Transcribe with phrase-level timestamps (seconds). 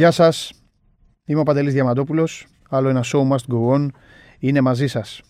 [0.00, 0.52] Γεια σας,
[1.24, 3.88] είμαι ο Παντελής Διαμαντόπουλος, άλλο ένα show must go on,
[4.38, 5.22] είναι μαζί σας.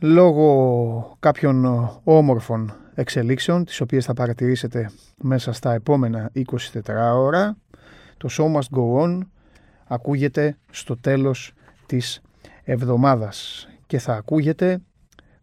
[0.00, 1.64] Λόγω κάποιων
[2.04, 4.90] όμορφων εξελίξεων, τις οποίες θα παρατηρήσετε
[5.22, 7.56] μέσα στα επόμενα 24 ώρα,
[8.16, 9.20] το show must go on
[9.86, 11.52] ακούγεται στο τέλος
[11.86, 12.20] της
[12.64, 14.82] εβδομάδας και θα ακούγεται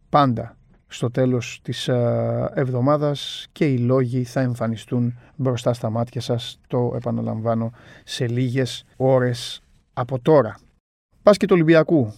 [0.10, 0.58] πάντα
[0.94, 6.94] στο τέλος της ε, εβδομάδας και οι λόγοι θα εμφανιστούν μπροστά στα μάτια σας, το
[6.96, 7.72] επαναλαμβάνω,
[8.04, 9.62] σε λίγες ώρες
[9.94, 10.60] από τώρα.
[11.24, 12.14] Πάσκετ Ολυμπιακού.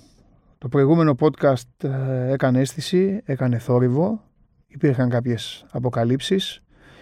[0.58, 4.22] Το προηγούμενο podcast ε, έκανε αίσθηση, έκανε θόρυβο,
[4.68, 6.62] υπήρχαν κάποιες αποκαλύψεις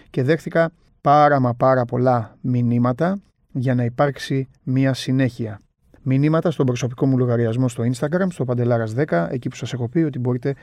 [0.10, 0.72] και δέχθηκα
[1.02, 3.22] πάρα μα πάρα πολλά μηνύματα
[3.52, 5.60] για να υπάρξει μία συνέχεια.
[6.02, 10.20] Μηνύματα στον προσωπικό μου λογαριασμό στο Instagram, στο Παντελάρας10, εκεί που σας έχω πει ότι
[10.20, 10.56] μπορείτε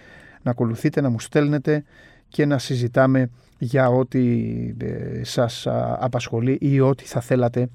[0.42, 1.84] να ακολουθείτε, να μου στέλνετε
[2.28, 4.20] και να συζητάμε για ό,τι
[4.78, 5.66] ε, σας
[5.98, 7.69] απασχολεί ή ό,τι θα θέλατε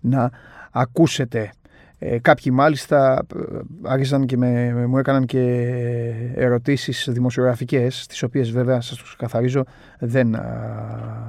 [0.00, 0.30] να
[0.70, 1.50] ακούσετε.
[1.98, 5.40] Ε, κάποιοι μάλιστα ε, άρχισαν και με, μου έκαναν και
[6.34, 9.64] ερωτήσεις δημοσιογραφικές, τις οποίες βέβαια σας τους καθαρίζω
[9.98, 10.36] δεν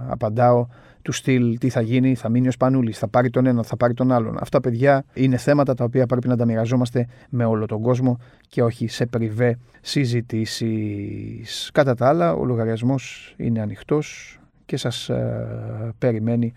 [0.08, 0.68] απαντάω
[1.02, 3.94] του στυλ τι θα γίνει, θα μείνει ο Σπανούλης, θα πάρει τον ένα, θα πάρει
[3.94, 4.38] τον άλλον.
[4.40, 8.64] Αυτά παιδιά είναι θέματα τα οποία πρέπει να τα μοιραζόμαστε με όλο τον κόσμο και
[8.64, 11.70] όχι σε πριβέ συζητήσεις.
[11.74, 16.54] Κατά τα άλλα, ο λογαριασμός είναι ανοιχτός και σας ε, περιμένει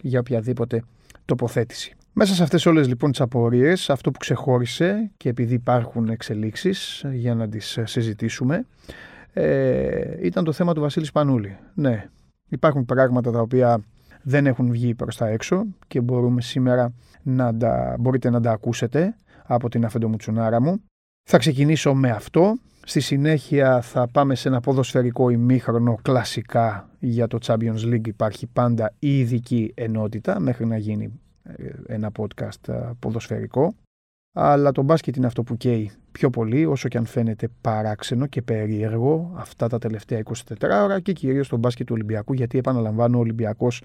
[0.00, 0.82] για οποιαδήποτε
[1.24, 1.94] τοποθέτηση.
[2.12, 7.34] Μέσα σε αυτές όλες λοιπόν τις απορίες, αυτό που ξεχώρισε και επειδή υπάρχουν εξελίξεις για
[7.34, 8.66] να τις συζητήσουμε,
[9.32, 11.56] ε, ήταν το θέμα του Βασίλης Σπανούλη.
[11.74, 12.08] Ναι,
[12.48, 13.80] Υπάρχουν πράγματα τα οποία
[14.22, 19.14] δεν έχουν βγει προς τα έξω και μπορούμε σήμερα να τα, μπορείτε να τα ακούσετε
[19.44, 20.82] από την αφεντομουτσουνάρα μου.
[21.28, 22.58] Θα ξεκινήσω με αυτό.
[22.84, 28.94] Στη συνέχεια θα πάμε σε ένα ποδοσφαιρικό ημίχρονο κλασικά για το Champions League υπάρχει πάντα
[28.98, 33.74] η ειδική ενότητα μέχρι να γίνει ε, ένα podcast ε, ποδοσφαιρικό
[34.38, 38.42] αλλά το μπάσκετ είναι αυτό που καίει πιο πολύ όσο και αν φαίνεται παράξενο και
[38.42, 43.20] περίεργο αυτά τα τελευταία 24 ώρα και κυρίως το μπάσκετ του Ολυμπιακού γιατί επαναλαμβάνω ο
[43.20, 43.82] Ολυμπιακός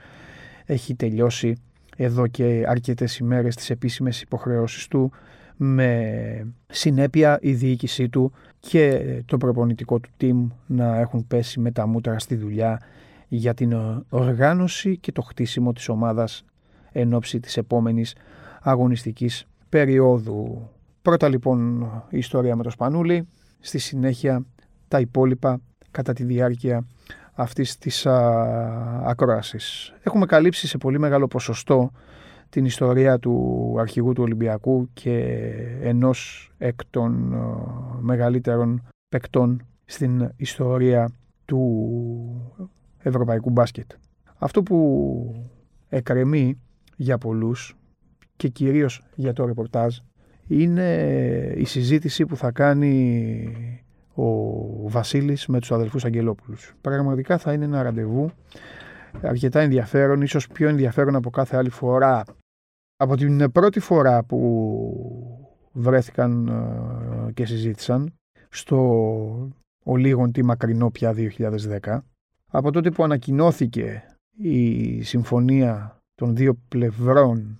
[0.66, 1.56] έχει τελειώσει
[1.97, 5.11] εδώ και αρκετές ημέρες τις επίσημες υποχρεώσεις του
[5.56, 11.88] με συνέπεια η διοίκησή του και το προπονητικό του team να έχουν πέσει με τα
[11.88, 12.81] μούτρα στη δουλειά
[13.28, 13.75] για την
[14.09, 16.45] οργάνωση και το χτίσιμο της ομάδας
[16.91, 18.16] εν ώψη της επόμενης
[18.61, 20.70] αγωνιστικής περίοδου.
[21.02, 23.28] Πρώτα λοιπόν η ιστορία με το Σπανούλι,
[23.59, 24.46] στη συνέχεια
[24.88, 25.59] τα υπόλοιπα
[25.92, 26.86] κατά τη διάρκεια
[27.34, 28.20] αυτής της α,
[29.06, 29.94] ακρόασης.
[30.04, 31.92] Έχουμε καλύψει σε πολύ μεγάλο ποσοστό
[32.50, 35.18] την ιστορία του αρχηγού του Ολυμπιακού και
[35.82, 37.36] ενός εκ των
[38.00, 41.12] μεγαλύτερων παικτών στην ιστορία
[41.46, 42.64] του
[42.98, 43.92] ευρωπαϊκού μπάσκετ.
[44.38, 45.50] Αυτό που
[45.90, 46.59] εκρεμεί
[46.96, 47.76] για πολλούς
[48.41, 49.97] και κυρίως για το ρεπορτάζ
[50.47, 50.94] είναι
[51.57, 53.56] η συζήτηση που θα κάνει
[54.13, 56.74] ο Βασίλης με τους αδελφούς Αγγελόπουλους.
[56.81, 58.31] Πραγματικά θα είναι ένα ραντεβού
[59.22, 62.24] αρκετά ενδιαφέρον, ίσως πιο ενδιαφέρον από κάθε άλλη φορά.
[62.97, 64.40] Από την πρώτη φορά που
[65.72, 68.13] βρέθηκαν ε, και συζήτησαν
[68.50, 68.79] στο
[69.84, 71.16] ο λίγον τι μακρινό πια
[71.81, 71.97] 2010,
[72.47, 74.03] από τότε που ανακοινώθηκε
[74.38, 77.58] η συμφωνία των δύο πλευρών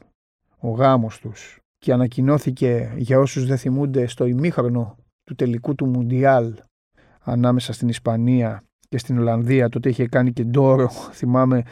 [0.62, 6.54] ο γάμος τους και ανακοινώθηκε για όσους δεν θυμούνται στο ημίχρονο του τελικού του Μουντιάλ
[7.20, 10.90] ανάμεσα στην Ισπανία και στην Ολλανδία τότε είχε κάνει και ντόρο
[11.20, 11.64] θυμάμαι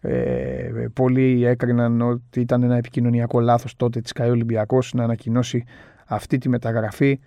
[0.00, 5.64] ε, πολλοί έκριναν ότι ήταν ένα επικοινωνιακό λάθος τότε της ΚΑΕ Ολυμπιακός να ανακοινώσει
[6.06, 7.20] αυτή τη μεταγραφή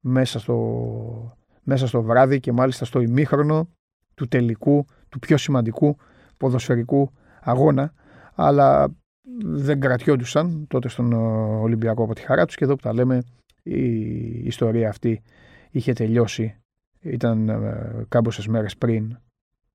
[0.00, 3.68] μέσα στο, μέσα στο βράδυ και μάλιστα στο ημίχρονο
[4.14, 5.96] του τελικού, του πιο σημαντικού
[6.36, 7.10] ποδοσφαιρικού
[7.40, 7.92] αγώνα.
[8.34, 8.94] Αλλά
[9.42, 11.16] δεν κρατιόντουσαν τότε στον ε,
[11.60, 13.22] Ολυμπιακό από τη χαρά τους και εδώ που τα λέμε
[13.62, 13.84] η
[14.46, 15.22] ιστορία αυτή
[15.70, 16.56] είχε τελειώσει.
[17.00, 19.18] Ήταν ε, κάμποσες μέρες πριν.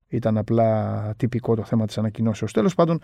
[0.08, 2.52] Ήταν απλά τυπικό το θέμα της ανακοινώσεως.
[2.52, 3.00] Τέλος πάντων,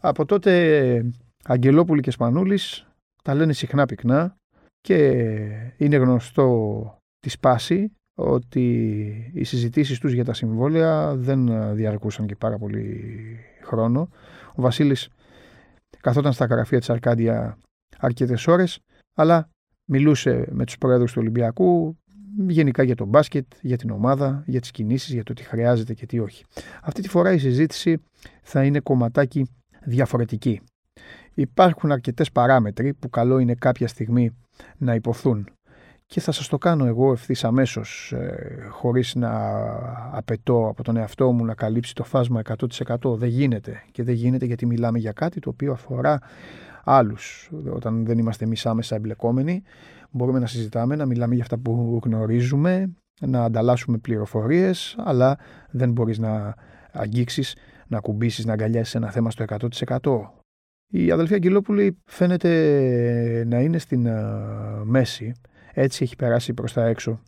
[0.00, 1.12] από τότε
[1.44, 2.86] Αγγελόπουλη και Σπανούλης
[3.24, 4.36] τα λένε συχνά πυκνά
[4.80, 4.96] και
[5.76, 12.58] είναι γνωστό τη σπάση ότι οι συζητήσεις τους για τα συμβόλαια δεν διαρκούσαν και πάρα
[12.58, 13.04] πολύ
[13.62, 14.08] χρόνο.
[14.54, 15.08] Ο Βασίλης
[16.00, 17.58] καθόταν στα γραφεία της Αρκάντια
[17.98, 18.78] αρκετές ώρες,
[19.14, 19.48] αλλά
[19.84, 21.98] μιλούσε με τους πρόεδρους του Ολυμπιακού
[22.48, 26.06] γενικά για το μπάσκετ, για την ομάδα, για τις κινήσεις, για το τι χρειάζεται και
[26.06, 26.44] τι όχι.
[26.82, 28.02] Αυτή τη φορά η συζήτηση
[28.42, 29.46] θα είναι κομματάκι
[29.84, 30.60] διαφορετική.
[31.34, 34.36] Υπάρχουν αρκετές παράμετροι που καλό είναι κάποια στιγμή
[34.76, 35.48] να υποθούν
[36.10, 39.30] και θα σας το κάνω εγώ ευθύς αμέσως ε, χωρίς να
[40.12, 42.42] απαιτώ από τον εαυτό μου να καλύψει το φάσμα
[42.98, 46.18] 100% δεν γίνεται και δεν γίνεται γιατί μιλάμε για κάτι το οποίο αφορά
[46.84, 49.62] άλλους όταν δεν είμαστε εμείς άμεσα εμπλεκόμενοι.
[50.10, 55.38] Μπορούμε να συζητάμε, να μιλάμε για αυτά που γνωρίζουμε, να ανταλλάσσουμε πληροφορίες, αλλά
[55.70, 56.54] δεν μπορείς να
[56.92, 60.30] αγγίξεις, να κουμπίσεις, να αγκαλιάσεις ένα θέμα στο 100%.
[60.92, 64.08] Η αδελφή Αγγελόπουλη φαίνεται να είναι στην
[64.84, 65.34] μέση,
[65.72, 67.22] έτσι έχει περάσει προς τα έξω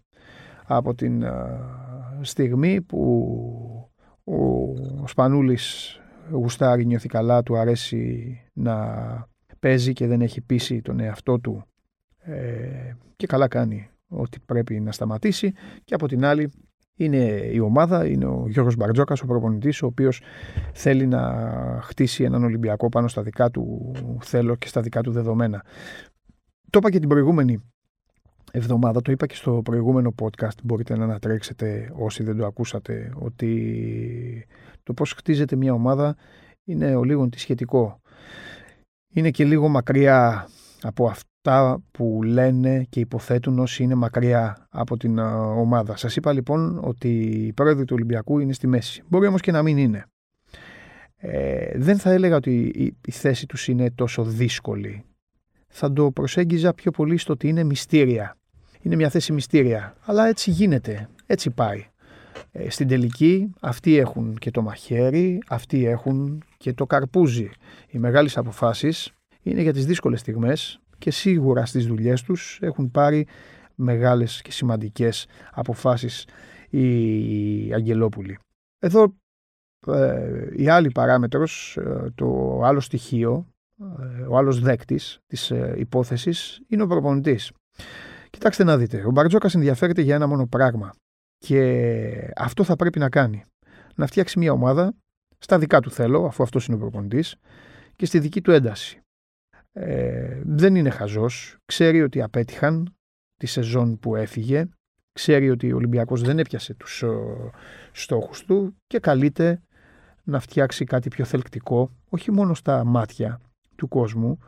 [0.65, 1.25] από την
[2.21, 3.93] στιγμή που
[4.25, 5.97] ο Σπανούλης
[6.31, 8.77] γουστάρει, νιώθει καλά, του αρέσει να
[9.59, 11.65] παίζει και δεν έχει πείσει τον εαυτό του
[12.19, 15.53] ε, και καλά κάνει ότι πρέπει να σταματήσει
[15.85, 16.51] και από την άλλη
[16.95, 20.23] είναι η ομάδα, είναι ο Γιώργος Μπαρτζόκας, ο προπονητής, ο οποίος
[20.73, 21.49] θέλει να
[21.83, 25.65] χτίσει έναν Ολυμπιακό πάνω στα δικά του θέλω και στα δικά του δεδομένα.
[26.71, 27.73] Το είπα και την προηγούμενη
[28.53, 34.47] εβδομάδα, το είπα και στο προηγούμενο podcast, μπορείτε να ανατρέξετε όσοι δεν το ακούσατε, ότι
[34.83, 36.17] το πώς χτίζεται μια ομάδα
[36.65, 38.01] είναι ο λίγο της σχετικό.
[39.13, 40.49] Είναι και λίγο μακριά
[40.83, 45.97] από αυτά που λένε και υποθέτουν όσοι είναι μακριά από την ομάδα.
[45.97, 47.09] Σας είπα λοιπόν ότι
[47.47, 49.03] η πρόεδροι του Ολυμπιακού είναι στη μέση.
[49.09, 50.07] Μπορεί όμως και να μην είναι.
[51.17, 55.05] Ε, δεν θα έλεγα ότι η, η θέση τους είναι τόσο δύσκολη.
[55.69, 58.37] Θα το προσέγγιζα πιο πολύ στο ότι είναι μυστήρια
[58.83, 59.97] είναι μια θέση μυστήρια.
[60.05, 61.87] Αλλά έτσι γίνεται, έτσι πάει.
[62.53, 67.51] Ε, στην τελική αυτοί έχουν και το μαχαίρι, αυτοί έχουν και το καρπούζι.
[67.89, 69.13] Οι μεγάλες αποφάσεις
[69.43, 73.27] είναι για τις δύσκολες στιγμές και σίγουρα στις δουλειές τους έχουν πάρει
[73.75, 76.27] μεγάλες και σημαντικές αποφάσεις
[76.71, 78.39] οι Αγγελόπουλοι.
[78.79, 79.15] Εδώ
[79.87, 83.47] ε, η άλλη παράμετρος, ε, το άλλο στοιχείο,
[83.81, 87.53] ε, ο άλλος δέκτης της ε, υπόθεσης είναι ο προπονητής.
[88.43, 90.93] Κοιτάξτε να δείτε, ο Μπαρτζόκας ενδιαφέρεται για ένα μόνο πράγμα.
[91.39, 93.45] Και αυτό θα πρέπει να κάνει.
[93.95, 94.95] Να φτιάξει μια ομάδα
[95.39, 97.37] στα δικά του θέλω, αφού αυτός είναι ο προπονητής,
[97.97, 99.01] και στη δική του ένταση.
[99.73, 101.57] Ε, δεν είναι χαζός.
[101.65, 102.95] Ξέρει ότι απέτυχαν
[103.37, 104.69] τη σεζόν που έφυγε.
[105.13, 107.05] Ξέρει ότι ο Ολυμπιακός δεν έπιασε τους
[107.93, 109.63] στόχους του και καλείται
[110.23, 113.41] να φτιάξει κάτι πιο θελκτικό, όχι μόνο στα μάτια
[113.77, 114.39] του κόσμου,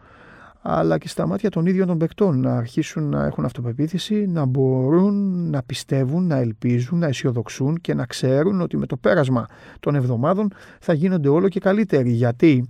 [0.67, 5.51] αλλά και στα μάτια των ίδιων των παικτών να αρχίσουν να έχουν αυτοπεποίθηση, να μπορούν
[5.51, 9.47] να πιστεύουν, να ελπίζουν, να αισιοδοξούν και να ξέρουν ότι με το πέρασμα
[9.81, 12.11] των εβδομάδων θα γίνονται όλο και καλύτεροι.
[12.11, 12.69] Γιατί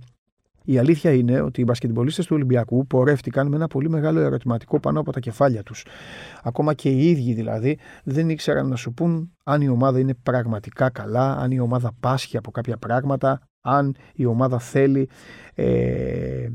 [0.63, 4.99] η αλήθεια είναι ότι οι μπασκετμπολίστες του Ολυμπιακού πορεύτηκαν με ένα πολύ μεγάλο ερωτηματικό πάνω
[4.99, 5.85] από τα κεφάλια τους.
[6.43, 10.89] Ακόμα και οι ίδιοι δηλαδή δεν ήξεραν να σου πούν αν η ομάδα είναι πραγματικά
[10.89, 15.09] καλά, αν η ομάδα πάσχει από κάποια πράγματα, αν η ομάδα θέλει
[15.53, 16.47] ε,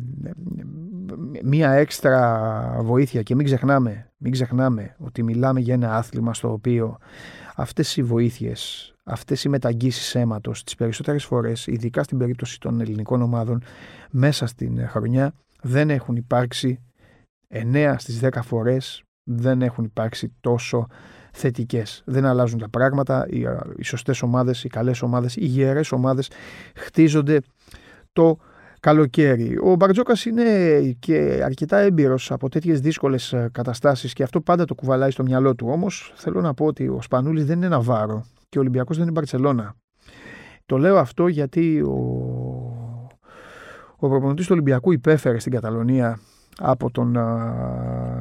[1.42, 6.98] μία έξτρα βοήθεια και μην ξεχνάμε, μην ξεχνάμε ότι μιλάμε για ένα άθλημα στο οποίο
[7.56, 13.22] αυτές οι βοήθειες, αυτές οι μεταγγίσεις αίματος τις περισσότερες φορές, ειδικά στην περίπτωση των ελληνικών
[13.22, 13.62] ομάδων,
[14.10, 16.80] μέσα στην χρονιά δεν έχουν υπάρξει
[17.48, 20.86] 9 στις 10 φορές δεν έχουν υπάρξει τόσο
[21.32, 22.02] θετικές.
[22.04, 23.44] Δεν αλλάζουν τα πράγματα, οι,
[23.76, 26.30] οι σωστές ομάδες, οι καλές ομάδες, οι γερές ομάδες
[26.74, 27.40] χτίζονται
[28.12, 28.38] το
[28.80, 29.58] καλοκαίρι.
[29.62, 35.10] Ο Μπαρτζόκας είναι και αρκετά έμπειρος από τέτοιες δύσκολες καταστάσεις και αυτό πάντα το κουβαλάει
[35.10, 35.66] στο μυαλό του.
[35.70, 39.14] Όμως θέλω να πω ότι ο Σπανούλης δεν είναι Ναβάρο και ο Ολυμπιακός δεν είναι
[39.14, 39.74] Μπαρσελόνα.
[40.66, 41.96] Το λέω αυτό γιατί ο,
[43.96, 46.20] ο προπονητής του Ολυμπιακού υπέφερε στην Καταλωνία
[46.58, 47.10] από τον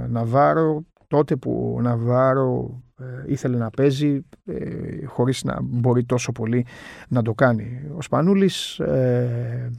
[0.10, 2.89] Ναβάρο τότε που ο Ναβάρο ε,
[3.28, 6.66] ήθελε να παίζει ε, χωρίς να μπορεί τόσο πολύ
[7.08, 7.92] να το κάνει.
[7.96, 9.72] Ο Σπανούλης ε,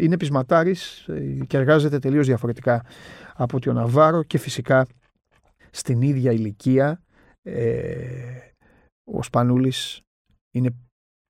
[0.00, 2.84] είναι πεισματάρης ε, και εργάζεται τελείως διαφορετικά
[3.34, 4.86] από ότι ο Ναβάρο και φυσικά
[5.70, 7.02] στην ίδια ηλικία
[9.04, 10.00] ο Σπανούλης
[10.50, 10.70] είναι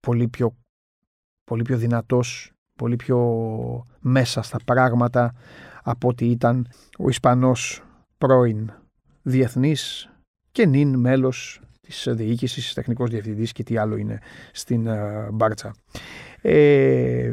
[0.01, 0.57] πολύ πιο,
[1.45, 3.19] πολύ πιο δυνατός, πολύ πιο
[4.01, 5.35] μέσα στα πράγματα
[5.83, 7.83] από ότι ήταν ο Ισπανός
[8.19, 8.71] πρώην
[9.23, 10.13] διεθνής
[10.55, 14.19] και νυν μέλος της διοίκησης, τεχνικός διευθυντής και τι άλλο είναι
[14.53, 15.75] στην uh, Μπάρτσα.
[16.41, 17.33] Ε,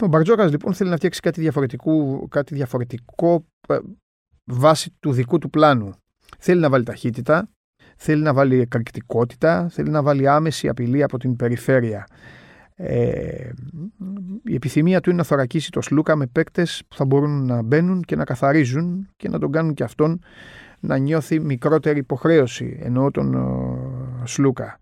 [0.00, 3.78] ο Μπαρτζόκας λοιπόν θέλει να φτιάξει κάτι διαφορετικό, κάτι διαφορετικό ε,
[4.44, 5.92] βάσει του δικού του πλάνου.
[6.38, 7.50] Θέλει να βάλει ταχύτητα,
[7.96, 12.06] θέλει να βάλει εκρηκτικότητα, θέλει να βάλει άμεση απειλή από την περιφέρεια.
[12.74, 13.50] Ε,
[14.44, 18.02] η επιθυμία του είναι να θωρακίσει το Σλούκα με παίκτες που θα μπορούν να μπαίνουν
[18.02, 20.20] και να καθαρίζουν και να τον κάνουν και αυτόν
[20.80, 23.36] να νιώθει μικρότερη υποχρέωση, εννοώ τον
[24.24, 24.80] Σλούκα.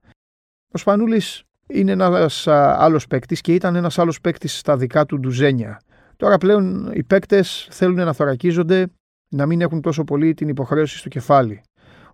[0.73, 5.81] Ο Σπανούλης είναι ένας άλλος παίκτης και ήταν ένας άλλος παίκτης στα δικά του ντουζένια.
[6.17, 8.87] Τώρα πλέον οι παίκτες θέλουν να θωρακίζονται,
[9.29, 11.61] να μην έχουν τόσο πολύ την υποχρέωση στο κεφάλι.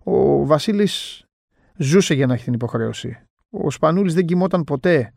[0.03, 1.23] Ο Βασίλης
[1.77, 3.17] ζούσε για να έχει την υποχρέωση.
[3.49, 5.13] Ο Σπανούλης δεν κοιμόταν ποτέ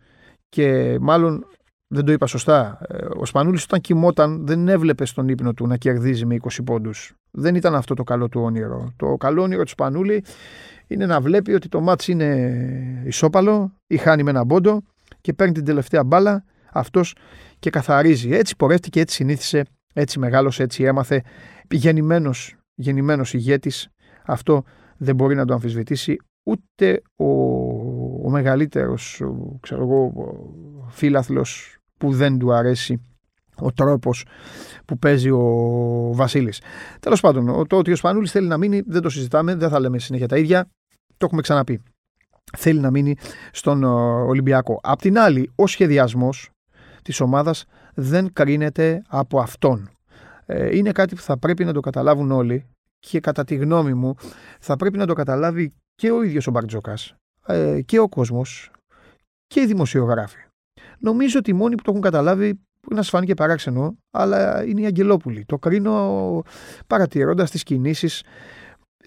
[0.49, 1.47] και μάλλον
[1.89, 2.79] δεν το είπα σωστά.
[2.89, 7.15] Ε, ο Σπανούλης όταν κοιμόταν δεν έβλεπες στον ύπνο του να κερδίζει με 20 πόντους.
[7.31, 8.93] Δεν ήταν αυτό το καλό του όνειρο.
[8.97, 10.25] Το καλό όνειρο του Σπανούλη
[10.87, 14.83] είναι να βλέπει ότι το μάτς είναι ισόπαλο ή χάνει με ένα πόντο
[15.21, 17.15] και παίρνει την τελευταία μπάλα αυτός
[17.59, 18.33] και καθαρίζει.
[18.33, 19.65] Έτσι πορεύτηκε, έτσι συνήθισε,
[19.95, 21.23] έτσι μεγάλωσε, έτσι έμαθε.
[21.71, 23.89] Γεννημένος, γεννημένος ηγέτης.
[24.25, 24.65] Αυτό
[24.97, 27.27] δεν μπορεί να το αμφισβητήσει ούτε ο,
[28.25, 29.23] ο μεγαλύτερος
[29.61, 30.13] ξέρω εγώ,
[30.89, 33.03] φίλαθλος που δεν του αρέσει
[33.61, 34.25] ο τρόπος
[34.85, 35.43] που παίζει ο
[36.13, 36.61] Βασίλης.
[37.01, 39.99] Τέλος πάντων, το ότι ο Σπανούλης θέλει να μείνει δεν το συζητάμε, δεν θα λέμε
[39.99, 40.69] συνέχεια τα ίδια,
[41.17, 41.83] το έχουμε ξαναπεί.
[42.57, 43.17] Θέλει να μείνει
[43.53, 44.81] στον Ολυμπιακό.
[44.83, 46.51] Απ' την άλλη, ο σχεδιασμός
[47.03, 47.65] της ομάδας
[47.95, 49.91] δεν κρίνεται από αυτόν.
[50.47, 52.67] Ε, είναι κάτι που θα πρέπει να το καταλάβουν όλοι
[52.99, 54.15] και κατά τη γνώμη μου
[54.61, 57.15] θα πρέπει να το καταλάβει και ο ίδιος ο Μπαρτζόκας
[57.47, 58.71] ε, και ο κόσμος
[59.47, 60.48] και οι δημοσιογράφοι.
[60.99, 64.81] Νομίζω ότι οι μόνοι που το έχουν καταλάβει μπορεί να σα φάνηκε παράξενο, αλλά είναι
[64.81, 65.45] οι Αγγελόπουλοι.
[65.45, 66.43] Το κρίνω
[66.87, 68.23] παρατηρώντας τις κινήσεις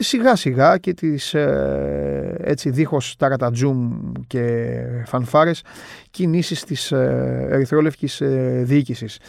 [0.04, 5.64] σιγά σιγά και τις ε, έτσι δίχως ταρατατζούμ και φανφάρες
[6.12, 9.20] κινήσεις της ε, ερυθρόλευκης ε, διοίκησης.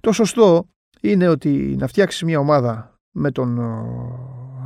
[0.00, 0.66] Το σωστό
[1.00, 3.60] είναι ότι να φτιάξεις μια ομάδα με τον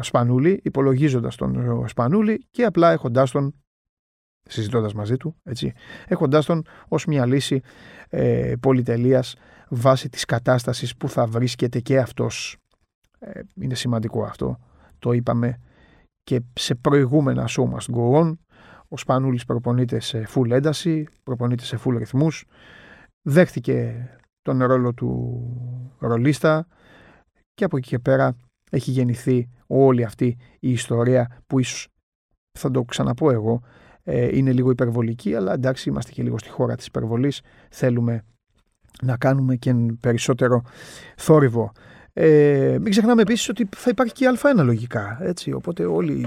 [0.01, 3.55] Σπανούλη, υπολογίζοντας τον Σπανούλη και απλά έχοντάς τον
[4.51, 5.73] συζητώντας μαζί του, έτσι,
[6.09, 7.61] έχοντάς τον ως μια λύση
[8.09, 9.35] ε, πολυτελείας
[9.69, 12.57] βάσει της κατάστασης που θα βρίσκεται και αυτός.
[13.19, 14.59] Ε, είναι σημαντικό αυτό.
[14.99, 15.61] Το είπαμε
[16.23, 18.33] και σε προηγούμενα show must go on.
[18.89, 22.45] Ο Σπανούλης προπονείται σε full ένταση, προπονείται σε full ρυθμούς.
[23.23, 24.09] Δέχτηκε
[24.43, 26.67] τον ρόλο του ρολίστα
[27.55, 28.37] και από εκεί και πέρα
[28.71, 31.89] έχει γεννηθεί όλη αυτή η ιστορία που ίσως
[32.59, 33.63] θα το ξαναπώ εγώ
[34.11, 37.41] ε, είναι λίγο υπερβολική αλλά εντάξει είμαστε και λίγο στη χώρα της υπερβολής
[37.71, 38.25] θέλουμε
[39.03, 40.63] να κάνουμε και περισσότερο
[41.17, 41.73] θόρυβο.
[42.13, 45.19] Ε, μην ξεχνάμε επίσης ότι θα υπάρχει και α1 λογικά.
[45.23, 46.27] Έτσι, οπότε όλοι,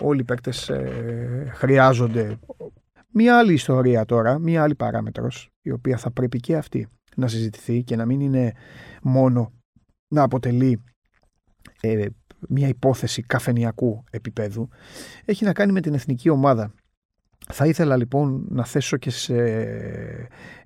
[0.00, 2.38] όλοι οι παίκτες ε, χρειάζονται
[3.12, 7.82] μία άλλη ιστορία τώρα, μία άλλη παράμετρος η οποία θα πρέπει και αυτή να συζητηθεί
[7.82, 8.52] και να μην είναι
[9.02, 9.52] μόνο
[10.08, 10.82] να αποτελεί
[11.80, 12.06] ε,
[12.48, 14.68] μια υπόθεση καφενιακού επίπεδου
[15.24, 16.72] έχει να κάνει με την εθνική ομάδα.
[17.50, 19.36] Θα ήθελα λοιπόν να θέσω και σε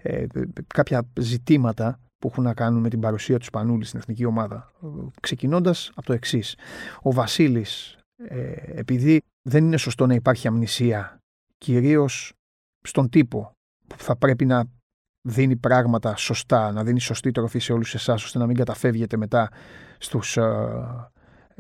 [0.03, 0.27] ε,
[0.67, 4.73] κάποια ζητήματα που έχουν να κάνουν με την παρουσία του Σπανούλη στην εθνική ομάδα.
[5.21, 6.57] Ξεκινώντας από το εξής.
[7.03, 7.99] Ο Βασίλης,
[8.29, 11.19] ε, επειδή δεν είναι σωστό να υπάρχει αμνησία,
[11.59, 12.33] κυρίως
[12.81, 13.53] στον τύπο
[13.87, 14.65] που θα πρέπει να
[15.29, 19.51] δίνει πράγματα σωστά, να δίνει σωστή τροφή σε όλους εσάς, ώστε να μην καταφεύγετε μετά
[19.99, 21.11] στους, ε,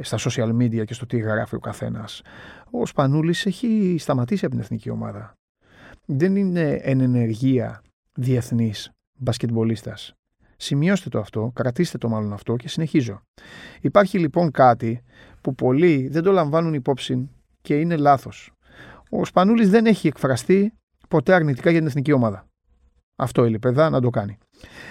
[0.00, 2.22] στα social media και στο τι γράφει ο καθένας.
[2.70, 5.32] Ο Σπανούλης έχει σταματήσει από την εθνική ομάδα.
[6.06, 7.82] Δεν είναι εν ενεργεία
[8.12, 10.14] διεθνής μπασκετμπολίστας.
[10.56, 13.20] Σημειώστε το αυτό, κρατήστε το μάλλον αυτό και συνεχίζω.
[13.80, 15.02] Υπάρχει λοιπόν κάτι
[15.40, 17.30] που πολλοί δεν το λαμβάνουν υπόψη
[17.62, 18.52] και είναι λάθος.
[19.10, 20.72] Ο Σπανούλης δεν έχει εκφραστεί
[21.08, 22.46] ποτέ αρνητικά για την εθνική ομάδα.
[23.16, 24.38] Αυτό έλειπε να το κάνει.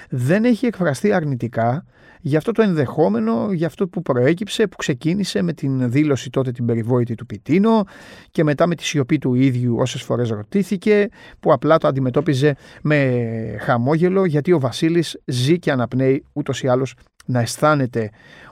[0.09, 1.85] Δεν έχει εκφραστεί αρνητικά
[2.25, 6.65] για αυτό το ενδεχόμενο, για αυτό που προέκυψε, που ξεκίνησε με την δήλωση τότε την
[6.65, 7.83] περιβόητη του Πιτίνο
[8.31, 13.57] και μετά με τη σιωπή του ίδιου όσες φορές ρωτήθηκε, που απλά το αντιμετώπιζε με
[13.59, 18.09] χαμόγελο γιατί ο Βασίλης ζει και αναπνέει ούτως ή άλλως να αισθάνεται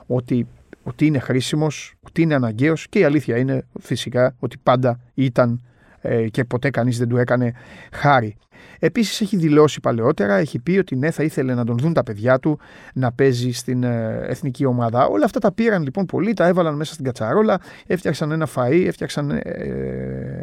[0.08, 0.48] ότι
[0.84, 5.62] ότι είναι χρήσιμος, ότι είναι αναγκαίος και η αλήθεια είναι φυσικά ότι πάντα ήταν
[6.02, 7.54] ε, και ποτέ κανείς δεν του έκανε
[7.92, 8.38] χάρη.
[8.80, 12.40] Επίσης έχει δηλώσει παλαιότερα, έχει πει ότι ναι θα ήθελε να τον δουν τα παιδιά
[12.40, 12.60] του
[12.94, 15.06] να παίζει στην ε, εθνική ομάδα.
[15.06, 19.30] Όλα αυτά τα πήραν λοιπόν πολύ, τα έβαλαν μέσα στην κατσαρόλα, έφτιαξαν ένα φαΐ, έφτιαξαν
[19.30, 19.42] ε,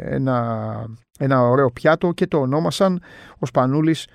[0.03, 0.85] ένα,
[1.19, 3.01] ένα ωραίο πιάτο και το ονόμασαν
[3.37, 4.07] ο Σπανούλης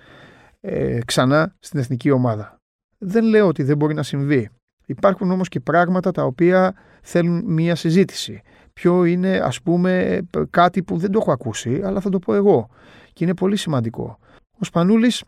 [1.04, 2.58] ξανά στην εθνική ομάδα.
[2.98, 4.50] Δεν λέω ότι δεν μπορεί να συμβεί.
[4.86, 8.42] Υπάρχουν όμως και πράγματα τα οποία θέλουν μία συζήτηση
[8.74, 10.20] ποιο είναι ας πούμε
[10.50, 12.68] κάτι που δεν το έχω ακούσει αλλά θα το πω εγώ
[13.14, 14.18] και είναι πολύ σημαντικό.
[14.58, 15.22] Ο Σπανούλης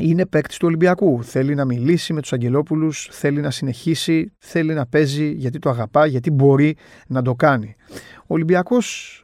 [0.00, 1.24] είναι παίκτης του Ολυμπιακού.
[1.24, 6.06] Θέλει να μιλήσει με τους Αγγελόπουλους, θέλει να συνεχίσει, θέλει να παίζει γιατί το αγαπά,
[6.06, 7.74] γιατί μπορεί να το κάνει.
[8.16, 9.18] Ο Ολυμπιακός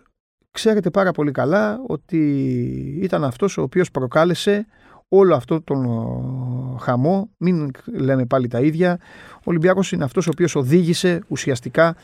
[0.51, 2.19] ξέρετε πάρα πολύ καλά ότι
[3.03, 4.67] ήταν αυτός ο οποίος προκάλεσε
[5.09, 5.87] όλο αυτό τον
[6.81, 8.99] χαμό, μην λέμε πάλι τα ίδια.
[9.33, 11.97] Ο Ολυμπιακός είναι αυτός ο οποίος οδήγησε ουσιαστικά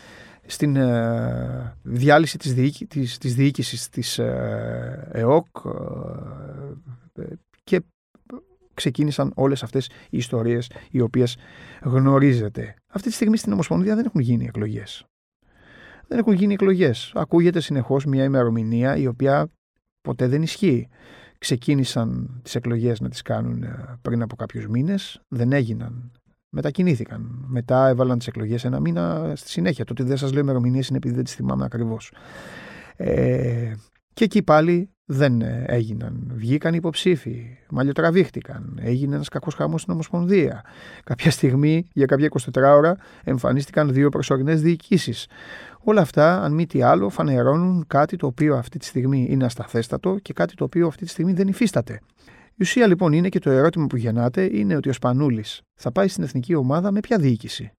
[0.46, 5.46] στην ε, διάλυση της, διοίκη, της, της διοίκησης της ε, ΕΟΚ
[7.14, 7.22] ε,
[7.64, 7.82] και
[8.74, 11.36] ξεκίνησαν όλες αυτές οι ιστορίες οι οποίες
[11.82, 12.74] γνωρίζετε.
[12.86, 15.06] Αυτή τη στιγμή στην Ομοσπονδία δεν έχουν γίνει εκλογές.
[16.08, 17.12] Δεν έχουν γίνει εκλογές.
[17.14, 19.50] Ακούγεται συνεχώς μια ημερομηνία η οποία
[20.00, 20.88] ποτέ δεν ισχύει.
[21.38, 26.12] ξεκίνησαν τις εκλογές να τις κάνουν ε, πριν από κάποιους μήνες, δεν έγιναν.
[26.56, 27.44] Μετακινήθηκαν.
[27.46, 29.84] Μετά έβαλαν τις εκλογές ένα μήνα στη συνέχεια.
[29.84, 32.12] Το ότι δεν σας λέω ημερομηνίες είναι επειδή δεν τις θυμάμαι ακριβώς.
[32.96, 33.72] Ε,
[34.12, 36.32] και εκεί πάλι δεν ε, έγιναν.
[36.34, 40.64] Βγήκαν υποψήφοι, μαλλιοτραβήχτηκαν, έγινε ένας κακός χαμός στην Ομοσπονδία.
[41.04, 45.26] Κάποια στιγμή, για κάποια 24 ώρα, εμφανίστηκαν δύο προσωρινές διοικήσεις.
[45.80, 50.18] Όλα αυτά, αν μη τι άλλο, φανερώνουν κάτι το οποίο αυτή τη στιγμή είναι ασταθέστατο
[50.22, 52.00] και κάτι το οποίο αυτή τη στιγμή δεν υφίσταται.
[52.58, 56.08] Η ουσία λοιπόν είναι και το ερώτημα που γεννάται είναι ότι ο Σπανούλης θα πάει
[56.08, 57.72] στην εθνική ομάδα με ποια διοίκηση;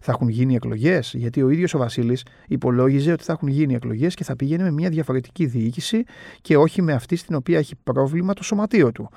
[0.00, 4.14] Θα έχουν γίνει εκλογές, γιατί ο ίδιος ο Βασίλης υπολόγιζε ότι θα έχουν γίνει εκλογές
[4.14, 6.02] και θα πήγαινε με μια διαφορετική διοίκηση
[6.40, 9.10] και όχι με αυτή στην οποία έχει πρόβλημα το σωματείο του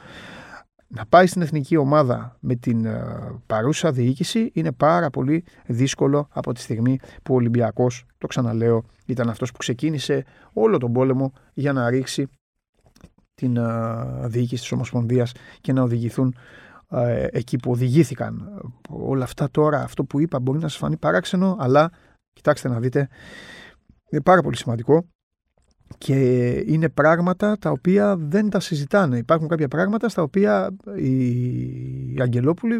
[0.93, 3.01] να πάει στην εθνική ομάδα με την ε,
[3.47, 9.29] παρούσα διοίκηση είναι πάρα πολύ δύσκολο από τη στιγμή που ο Ολυμπιακός, το ξαναλέω, ήταν
[9.29, 12.27] αυτός που ξεκίνησε όλο τον πόλεμο για να ρίξει
[13.41, 15.31] την ε, διοίκηση της Ομοσπονδίας
[15.61, 16.35] και να οδηγηθούν
[16.89, 18.61] ε, εκεί που οδηγήθηκαν.
[18.89, 21.91] Όλα αυτά τώρα, αυτό που είπα μπορεί να σας φανεί παράξενο, αλλά
[22.33, 23.09] κοιτάξτε να δείτε,
[24.09, 25.05] είναι πάρα πολύ σημαντικό
[25.97, 29.17] και είναι πράγματα τα οποία δεν τα συζητάνε.
[29.17, 32.75] Υπάρχουν κάποια πράγματα στα οποία η Αγγελόπουλη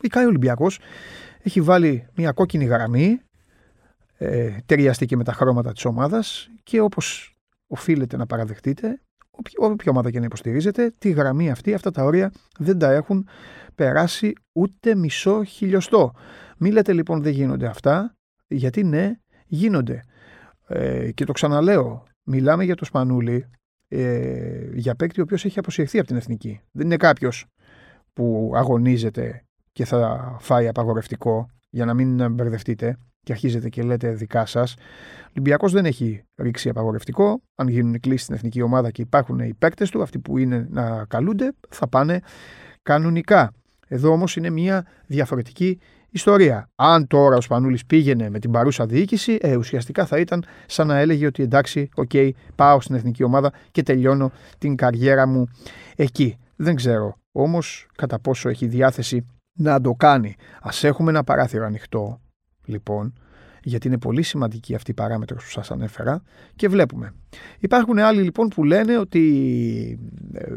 [0.00, 0.78] ή ο Ολυμπιακός
[1.42, 3.20] έχει βάλει μια κόκκινη γραμμή
[4.18, 7.36] ε, ταιριαστεί με τα χρώματα της ομάδας και όπως
[7.66, 9.00] οφείλετε να παραδεχτείτε
[9.56, 13.28] όποια ομάδα και να υποστηρίζετε τη γραμμή αυτή, αυτά τα όρια δεν τα έχουν
[13.74, 16.12] περάσει ούτε μισό χιλιοστό.
[16.56, 18.14] Μη λέτε λοιπόν δεν γίνονται αυτά
[18.46, 19.12] γιατί ναι
[19.46, 20.04] γίνονται.
[20.66, 23.46] Ε, και το ξαναλέω, μιλάμε για το Σπανούλι,
[23.88, 26.60] ε, για παίκτη ο οποίος έχει αποσυρθεί από την εθνική.
[26.72, 27.46] Δεν είναι κάποιος
[28.12, 34.46] που αγωνίζεται και θα φάει απαγορευτικό για να μην μπερδευτείτε και αρχίζετε και λέτε δικά
[34.46, 34.74] σας.
[34.74, 37.42] Ο Ολυμπιακός δεν έχει ρίξει απαγορευτικό.
[37.54, 41.04] Αν γίνουν κλείσει στην εθνική ομάδα και υπάρχουν οι παίκτες του, αυτοί που είναι να
[41.04, 42.20] καλούνται, θα πάνε
[42.82, 43.52] κανονικά.
[43.88, 45.78] Εδώ όμως είναι μια διαφορετική
[46.10, 46.68] ιστορία.
[46.76, 50.98] Αν τώρα ο Σπανούλης πήγαινε με την παρούσα διοίκηση, ε, ουσιαστικά θα ήταν σαν να
[50.98, 52.10] έλεγε ότι εντάξει, οκ,
[52.54, 55.46] πάω στην εθνική ομάδα και τελειώνω την καριέρα μου
[55.96, 56.36] εκεί.
[56.56, 59.26] Δεν ξέρω όμως κατά πόσο έχει διάθεση
[59.58, 60.36] να το κάνει.
[60.60, 62.20] Α έχουμε ένα παράθυρο ανοιχτό,
[62.70, 63.12] λοιπόν,
[63.62, 66.22] γιατί είναι πολύ σημαντική αυτή η παράμετρος που σας ανέφερα
[66.56, 67.14] και βλέπουμε.
[67.58, 69.98] Υπάρχουν άλλοι λοιπόν που λένε ότι
[70.32, 70.54] ε,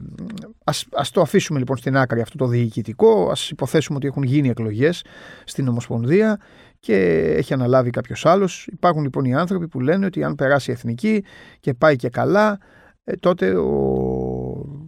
[0.63, 4.49] ας, ας το αφήσουμε λοιπόν στην άκρη αυτό το διοικητικό, ας υποθέσουμε ότι έχουν γίνει
[4.49, 5.03] εκλογές
[5.43, 6.39] στην Ομοσπονδία
[6.79, 6.95] και
[7.37, 8.67] έχει αναλάβει κάποιος άλλος.
[8.71, 11.23] Υπάρχουν λοιπόν οι άνθρωποι που λένε ότι αν περάσει η εθνική
[11.59, 12.59] και πάει και καλά,
[13.03, 14.82] ε, τότε ο,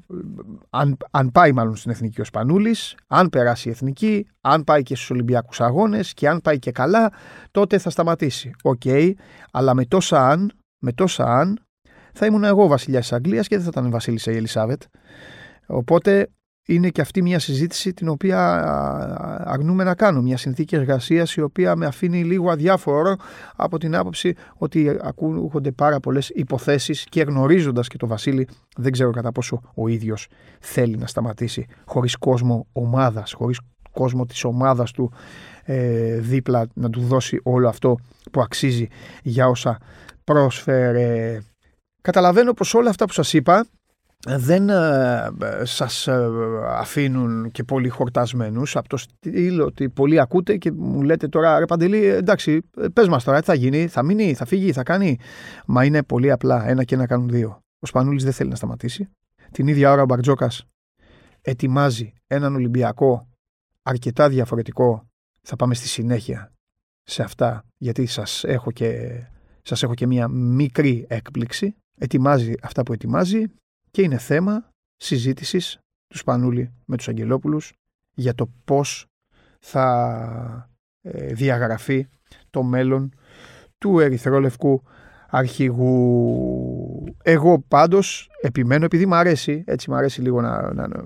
[0.69, 4.95] αν, αν πάει μάλλον στην Εθνική ο Σπανούλης, αν περάσει η Εθνική, αν πάει και
[4.95, 7.13] στους Ολυμπιακούς Αγώνες και αν πάει και καλά,
[7.51, 8.51] τότε θα σταματήσει.
[8.63, 8.81] Οκ,
[9.51, 11.59] αλλά με τόσα αν, με τόσα αν,
[12.13, 14.81] θα ήμουν εγώ βασιλιάς της Αγγλίας και δεν θα ήταν βασίλισσα η Ελισάβετ.
[15.65, 16.29] Οπότε
[16.67, 18.63] είναι και αυτή μια συζήτηση την οποία
[19.45, 20.21] αγνούμε να κάνω.
[20.21, 23.15] Μια συνθήκη εργασίας η οποία με αφήνει λίγο αδιάφορο
[23.55, 28.47] από την άποψη ότι ακούγονται πάρα πολλές υποθέσεις και γνωρίζοντας και το Βασίλη,
[28.77, 30.27] δεν ξέρω κατά πόσο ο ίδιος
[30.59, 33.59] θέλει να σταματήσει χωρίς κόσμο ομάδας, χωρίς
[33.91, 35.11] κόσμο της ομάδας του
[35.63, 37.97] ε, δίπλα να του δώσει όλο αυτό
[38.31, 38.87] που αξίζει
[39.23, 39.77] για όσα
[40.23, 41.39] πρόσφερε.
[42.01, 43.65] Καταλαβαίνω πως όλα αυτά που σας είπα
[44.27, 45.31] δεν ε,
[45.63, 46.29] σας ε,
[46.69, 51.65] αφήνουν και πολύ χορτασμένους από το στυλ ότι πολλοί ακούτε και μου λέτε τώρα ρε
[51.65, 52.61] Παντελή εντάξει
[52.93, 55.19] πες μας τώρα τι θα γίνει, θα μείνει, θα φύγει, θα κάνει
[55.65, 57.59] μα είναι πολύ απλά ένα και ένα κάνουν δύο.
[57.79, 59.09] Ο Σπανούλης δεν θέλει να σταματήσει.
[59.51, 60.65] Την ίδια ώρα ο Μπαρτζόκας
[61.41, 63.27] ετοιμάζει έναν Ολυμπιακό
[63.83, 65.07] αρκετά διαφορετικό.
[65.41, 66.51] Θα πάμε στη συνέχεια
[67.03, 69.19] σε αυτά γιατί σας έχω και,
[69.61, 71.75] σας έχω και μια μικρή έκπληξη.
[71.97, 73.43] Ετοιμάζει αυτά που ετοιμάζει
[73.95, 77.73] και είναι θέμα συζήτησης τους Σπανούλη με τους Αγγελόπουλους
[78.13, 79.05] για το πώς
[79.59, 80.69] θα
[81.01, 82.07] ε, διαγραφεί
[82.49, 83.13] το μέλλον
[83.77, 84.83] του ερυθρόλευκου
[85.29, 87.03] αρχηγού.
[87.23, 91.03] Εγώ πάντως επιμένω επειδή μου αρέσει, έτσι μου αρέσει λίγο να, να, να,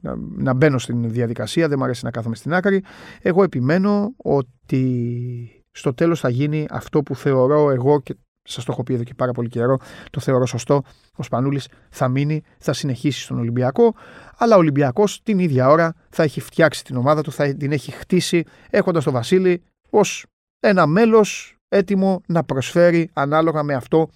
[0.00, 2.84] να, να μπαίνω στην διαδικασία, δεν μου αρέσει να κάθομαι στην άκρη.
[3.22, 8.16] Εγώ επιμένω ότι στο τέλος θα γίνει αυτό που θεωρώ εγώ και
[8.50, 9.76] Σας το έχω πει εδώ και πάρα πολύ καιρό.
[10.10, 10.82] Το θεωρώ σωστό.
[11.16, 13.94] Ο Σπανούλης θα μείνει, θα συνεχίσει στον Ολυμπιακό.
[14.36, 17.90] Αλλά ο Ολυμπιακός την ίδια ώρα θα έχει φτιάξει την ομάδα του, θα την έχει
[17.90, 20.26] χτίσει έχοντας τον Βασίλη ως
[20.60, 24.10] ένα μέλος έτοιμο να προσφέρει ανάλογα με αυτό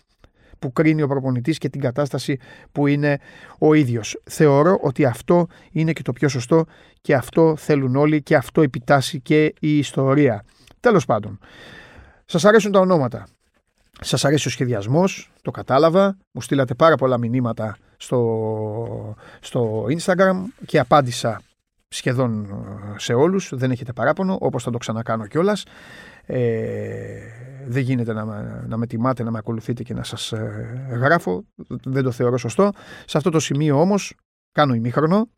[0.59, 2.39] που κρίνει ο προπονητής και την κατάσταση
[2.73, 3.19] που είναι
[3.59, 4.21] ο ίδιος.
[4.25, 6.65] Θεωρώ ότι αυτό είναι και το πιο σωστό
[7.01, 10.45] και αυτό θέλουν όλοι και αυτό επιτάσσει και η ιστορία.
[10.81, 11.39] Τέλος πάντων,
[12.25, 13.27] σας αρέσουν τα ονόματα.
[14.01, 20.35] Σας αρέσει ο σχεδιασμός, το κατάλαβα, μου στείλατε πάρα πολλά μηνύματα στο, στο Instagram
[20.67, 21.41] και απάντησα
[21.89, 22.47] σχεδόν
[22.97, 25.65] σε όλους, δεν έχετε παράπονο, όπως θα το ξανακάνω κιόλας.
[26.27, 27.19] Ε,
[27.67, 28.25] δεν γίνεται να,
[28.67, 31.45] να με τιμάτε, να με ακολουθείτε και να σας ε, γράφω.
[31.85, 32.71] Δεν το θεωρώ σωστό.
[33.05, 34.15] Σε αυτό το σημείο όμως
[34.53, 35.29] κάνω ημίχρονο,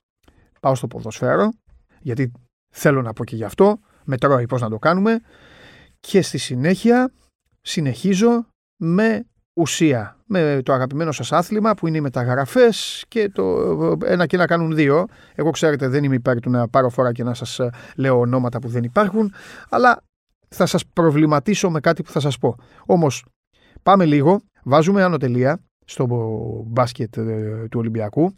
[0.61, 1.53] πάω στο ποδοσφαίρο,
[2.01, 2.33] γιατί
[2.73, 5.21] θέλω να πω και γι' αυτό, μετρώει πώς να το κάνουμε
[6.01, 7.13] και στη συνέχεια
[7.67, 13.43] συνεχίζω με ουσία, με το αγαπημένο σας άθλημα που είναι οι μεταγραφές και το
[14.05, 15.07] ένα και να κάνουν δύο.
[15.35, 18.59] Εγώ ξέρετε δεν είμαι υπέρ του να πάρω φορά και να σας ε, λέω ονόματα
[18.59, 19.35] που δεν υπάρχουν,
[19.69, 20.03] αλλά
[20.49, 22.57] θα σας προβληματίσω με κάτι που θα σας πω.
[22.87, 23.25] Όμως
[23.83, 26.07] πάμε λίγο, βάζουμε ανωτελεία στο
[26.67, 28.37] μπάσκετ ε, του Ολυμπιακού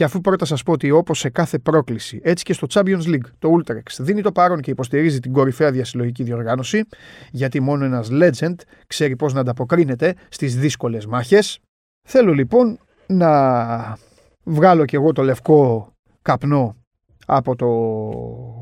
[0.00, 3.28] και αφού πρώτα σας πω ότι όπως σε κάθε πρόκληση, έτσι και στο Champions League,
[3.38, 6.84] το Ultrex δίνει το παρόν και υποστηρίζει την κορυφαία διασυλλογική διοργάνωση,
[7.30, 8.54] γιατί μόνο ένας legend
[8.86, 11.60] ξέρει πώς να ανταποκρίνεται στις δύσκολες μάχες.
[12.08, 13.98] Θέλω λοιπόν να
[14.44, 16.76] βγάλω και εγώ το λευκό καπνό
[17.26, 17.68] από το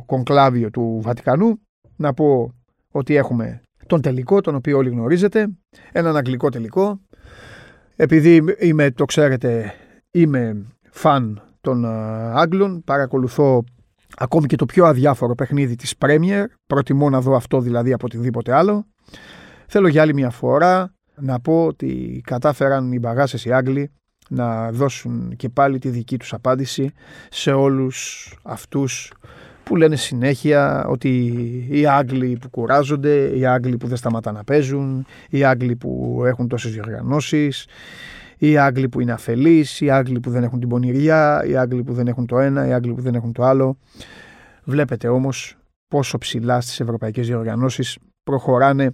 [0.07, 1.61] κονκλάβιο του Βατικανού,
[1.97, 2.55] να πω
[2.91, 5.49] ότι έχουμε τον τελικό, τον οποίο όλοι γνωρίζετε,
[5.93, 7.01] έναν αγγλικό τελικό.
[7.97, 9.75] Επειδή είμαι, το ξέρετε,
[10.11, 11.89] είμαι φαν των ε,
[12.35, 13.65] Άγγλων, παρακολουθώ
[14.17, 18.55] ακόμη και το πιο αδιάφορο παιχνίδι της Premier, προτιμώ να δω αυτό δηλαδή από οτιδήποτε
[18.55, 18.87] άλλο.
[19.67, 23.91] Θέλω για άλλη μια φορά να πω ότι κατάφεραν οι μπαγάσες οι Άγγλοι
[24.29, 26.93] να δώσουν και πάλι τη δική τους απάντηση
[27.31, 29.13] σε όλους αυτούς
[29.63, 31.09] που λένε συνέχεια ότι
[31.71, 36.49] οι Άγγλοι που κουράζονται, οι Άγγλοι που δεν σταματά να παίζουν, οι Άγγλοι που έχουν
[36.49, 37.67] τόσες διοργανώσεις,
[38.39, 41.93] οι Άγγλοι που είναι αφελείς, οι Άγγλοι που δεν έχουν την πονηριά, οι Άγγλοι που
[41.93, 43.79] δεν έχουν το ένα, οι Άγγλοι που δεν έχουν το άλλο.
[44.65, 45.57] Βλέπετε όμως
[45.89, 48.91] πόσο ψηλά στις ευρωπαϊκές διοργανώσεις προχωράνε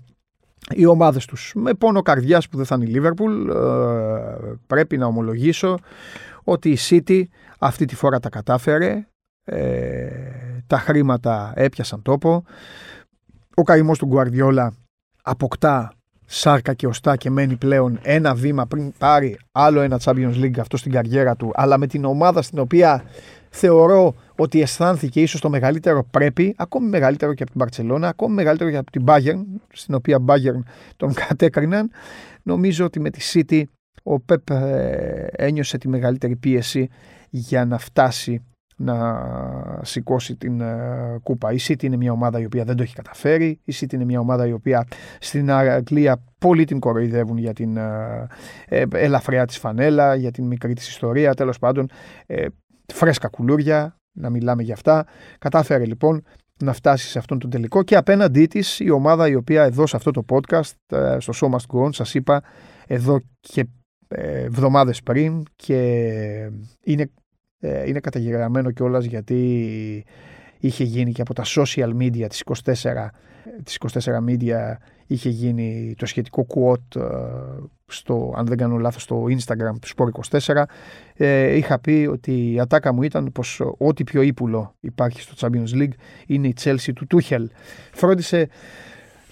[0.71, 1.53] οι ομάδες τους.
[1.55, 3.55] Με πόνο καρδιάς που δεν θα είναι η Λίβερπουλ, ε,
[4.67, 5.79] πρέπει να ομολογήσω
[6.45, 7.23] ότι η City
[7.59, 9.07] αυτή τη φορά τα κατάφερε,
[9.45, 10.09] ε,
[10.67, 12.45] τα χρήματα έπιασαν τόπο,
[13.55, 14.75] ο καημός του Γκουαρδιόλα
[15.23, 15.93] αποκτά
[16.35, 20.77] σάρκα και οστά και μένει πλέον ένα βήμα πριν πάρει άλλο ένα Champions League αυτό
[20.77, 23.05] στην καριέρα του, αλλά με την ομάδα στην οποία
[23.51, 28.71] θεωρώ ότι αισθάνθηκε ίσως το μεγαλύτερο πρέπει, ακόμη μεγαλύτερο και από την Μπαρτσελώνα, ακόμη μεγαλύτερο
[28.71, 30.63] και από την Bayern, στην οποία Bayern
[30.97, 31.91] τον κατέκριναν.
[32.43, 33.63] Νομίζω ότι με τη City
[34.03, 36.89] ο Πεπ ε, ένιωσε τη μεγαλύτερη πίεση
[37.31, 38.43] για να φτάσει
[38.77, 41.53] να σηκώσει την uh, κούπα.
[41.53, 43.61] Η City είναι μια ομάδα η οποία δεν το έχει καταφέρει.
[43.65, 44.87] Η City είναι μια ομάδα η οποία
[45.21, 50.89] στην Αγγλία πολύ την κοροϊδεύουν για την uh, ελαφριά της φανέλα, για την μικρή της
[50.89, 51.35] ιστορία.
[51.35, 51.89] Τέλος πάντων,
[52.27, 52.47] ε,
[52.93, 55.07] φρέσκα κουλούρια, να μιλάμε για αυτά.
[55.39, 56.25] Κατάφερε λοιπόν
[56.63, 59.97] να φτάσει σε αυτόν τον τελικό και απέναντί της η ομάδα η οποία εδώ σε
[59.97, 62.43] αυτό το podcast, στο Show Must Go On, σας είπα
[62.87, 63.67] εδώ και
[64.09, 66.51] εβδομάδες πριν και
[66.85, 67.11] είναι
[67.61, 70.05] ε, είναι καταγεγραμμένο κιόλας γιατί
[70.59, 73.07] είχε γίνει και από τα social media της 24,
[73.63, 77.05] της 24 media είχε γίνει το σχετικό quote ε,
[77.87, 80.63] στο, αν δεν κάνω λάθος, στο Instagram του Sport 24
[81.15, 85.83] ε, είχα πει ότι η ατάκα μου ήταν πως ό,τι πιο ύπουλο υπάρχει στο Champions
[85.83, 85.95] League
[86.27, 87.45] είναι η Chelsea του Tuchel.
[87.93, 88.49] Φρόντισε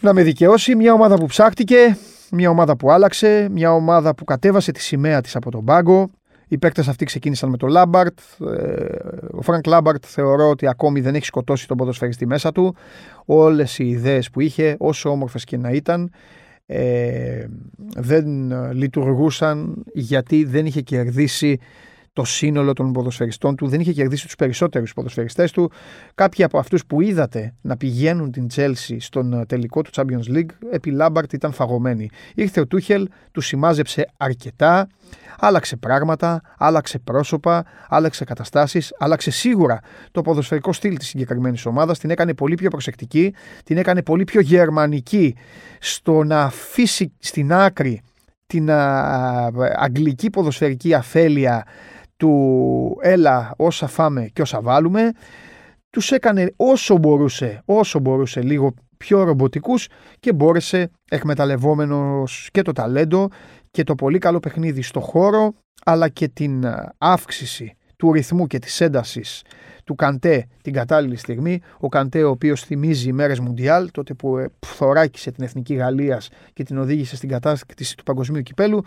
[0.00, 1.96] να με δικαιώσει μια ομάδα που ψάχτηκε,
[2.30, 6.10] μια ομάδα που άλλαξε, μια ομάδα που κατέβασε τη σημαία της από τον πάγκο,
[6.52, 8.18] οι παίκτες αυτοί ξεκίνησαν με τον Λάμπαρντ.
[8.40, 8.96] Ε,
[9.30, 12.74] ο Φρανκ Λάμπαρντ θεωρώ ότι ακόμη δεν έχει σκοτώσει τον ποδοσφαιριστή μέσα του.
[13.24, 16.10] Όλες οι ιδέες που είχε, όσο όμορφες και να ήταν,
[16.66, 17.44] ε,
[17.96, 21.58] δεν λειτουργούσαν γιατί δεν είχε κερδίσει
[22.12, 25.70] το σύνολο των ποδοσφαιριστών του, δεν είχε κερδίσει τους περισσότερους ποδοσφαιριστές του.
[26.14, 30.90] Κάποιοι από αυτούς που είδατε να πηγαίνουν την Chelsea στον τελικό του Champions League, επί
[30.90, 32.10] Λάμπαρτ ήταν φαγωμένοι.
[32.34, 34.88] Ήρθε ο Τούχελ, τους σημάζεψε αρκετά,
[35.38, 42.10] άλλαξε πράγματα, άλλαξε πρόσωπα, άλλαξε καταστάσεις, άλλαξε σίγουρα το ποδοσφαιρικό στυλ της συγκεκριμένης ομάδας, την
[42.10, 45.36] έκανε πολύ πιο προσεκτική, την έκανε πολύ πιο γερμανική
[45.78, 48.02] στο να αφήσει στην άκρη
[48.46, 48.70] την
[49.76, 51.64] αγγλική ποδοσφαιρική αφέλεια
[52.22, 55.12] του έλα όσα φάμε και όσα βάλουμε,
[55.90, 59.88] τους έκανε όσο μπορούσε, όσο μπορούσε λίγο πιο ρομποτικούς
[60.20, 63.28] και μπόρεσε εκμεταλλευόμενος και το ταλέντο
[63.70, 65.54] και το πολύ καλό παιχνίδι στο χώρο
[65.84, 66.64] αλλά και την
[66.98, 69.42] αύξηση του ρυθμού και της έντασης
[69.84, 71.60] του Καντέ την κατάλληλη στιγμή.
[71.78, 76.62] Ο Καντέ, ο οποίος θυμίζει ημέρε Μουντιάλ, τότε που ε, θωράκισε την εθνική Γαλλίας και
[76.62, 78.82] την οδήγησε στην κατάκτηση του παγκοσμίου κυπέλου.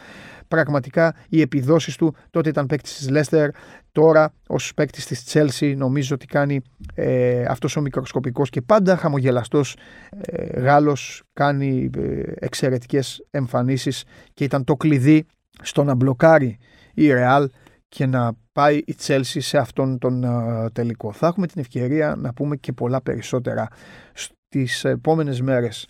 [0.47, 3.49] Πραγματικά οι επιδόσεις του τότε ήταν παίκτης της Λέστερ.
[3.91, 6.61] Τώρα ως παίκτης της Τσέλσι νομίζω ότι κάνει
[6.93, 9.75] ε, αυτός ο μικροσκοπικός και πάντα χαμογελαστός
[10.21, 11.23] ε, Γάλλος.
[11.33, 15.25] Κάνει ε, εξαιρετικές εμφανίσεις και ήταν το κλειδί
[15.61, 16.57] στο να μπλοκάρει
[16.93, 17.49] η Ρεάλ
[17.87, 20.25] και να πάει η Chelsea σε αυτόν τον
[20.73, 21.11] τελικό.
[21.11, 23.67] Θα έχουμε την ευκαιρία να πούμε και πολλά περισσότερα
[24.13, 25.87] στις επόμενες μέρες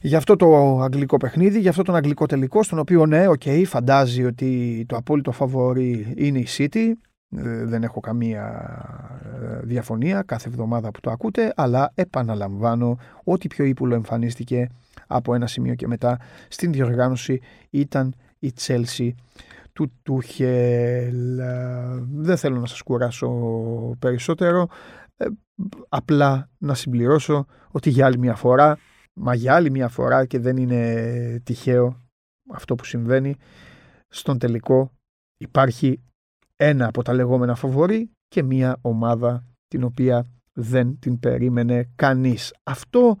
[0.00, 3.62] για αυτό το αγγλικό παιχνίδι, για αυτό τον αγγλικό τελικό, στον οποίο ναι, ok, okay,
[3.66, 6.92] φαντάζει ότι το απόλυτο φαβορή είναι η City,
[7.36, 8.44] ε, δεν έχω καμία
[9.42, 14.68] ε, διαφωνία κάθε εβδομάδα που το ακούτε, αλλά επαναλαμβάνω ότι πιο ύπουλο εμφανίστηκε
[15.06, 19.10] από ένα σημείο και μετά στην διοργάνωση ήταν η Chelsea
[19.88, 21.36] του Τούχελ.
[22.12, 23.30] Δεν θέλω να σας κουράσω
[23.98, 24.68] περισσότερο,
[25.16, 25.26] ε,
[25.88, 28.78] απλά να συμπληρώσω ότι για άλλη μια φορά,
[29.12, 32.08] μα για άλλη μια φορά και δεν είναι τυχαίο
[32.50, 33.36] αυτό που συμβαίνει,
[34.08, 34.92] στον τελικό
[35.36, 36.02] υπάρχει
[36.56, 42.54] ένα από τα λεγόμενα φοβορή και μία ομάδα την οποία δεν την περίμενε κανείς.
[42.62, 43.16] Αυτό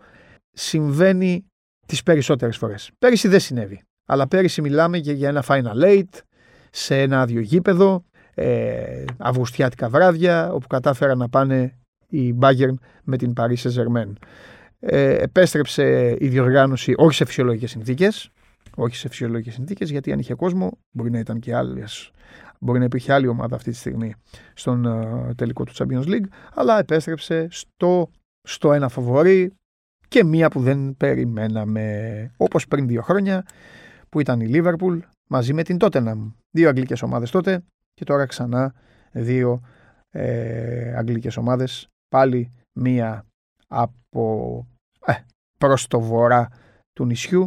[0.50, 1.46] συμβαίνει
[1.86, 2.90] τις περισσότερες φορές.
[2.98, 3.82] Πέρυσι δεν συνέβη.
[4.06, 6.20] Αλλά πέρυσι μιλάμε για ένα final eight
[6.70, 8.04] σε ένα άδειο γήπεδο,
[8.34, 11.78] ε, αυγουστιάτικα βράδια, όπου κατάφεραν να πάνε
[12.08, 14.12] η Bayern με την Paris Saint-Germain.
[14.80, 18.30] Ε, επέστρεψε η διοργάνωση όχι σε φυσιολογικές συνθήκες,
[18.76, 22.12] όχι σε φυσιολογικές συνθήκες, γιατί αν είχε κόσμο, μπορεί να ήταν και άλλες
[22.62, 24.14] Μπορεί να υπήρχε άλλη ομάδα αυτή τη στιγμή
[24.54, 28.10] στον uh, τελικό του Champions League, αλλά επέστρεψε στο,
[28.42, 29.52] στο ένα φαβορή
[30.08, 32.30] και μία που δεν περιμέναμε.
[32.36, 33.46] Όπως πριν δύο χρόνια
[34.08, 36.32] που ήταν η Liverpool μαζί με την Tottenham.
[36.50, 38.74] Δύο αγγλικές ομάδες τότε και τώρα ξανά
[39.12, 39.60] δύο
[40.10, 41.88] ε, αγγλικές ομάδες.
[42.08, 43.26] Πάλι μία
[43.68, 44.66] από
[45.06, 45.12] ε,
[45.58, 46.48] προς το βορρά
[46.92, 47.46] του νησιού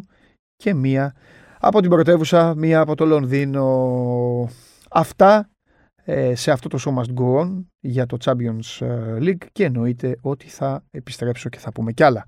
[0.55, 1.15] και μία
[1.59, 4.49] από την πρωτεύουσα, μία από το Λονδίνο.
[4.89, 5.52] Αυτά ε,
[6.33, 10.47] σε αυτό το show must go on για το Champions ε, League και εννοείται ότι
[10.47, 12.25] θα επιστρέψω και θα πούμε κι άλλα.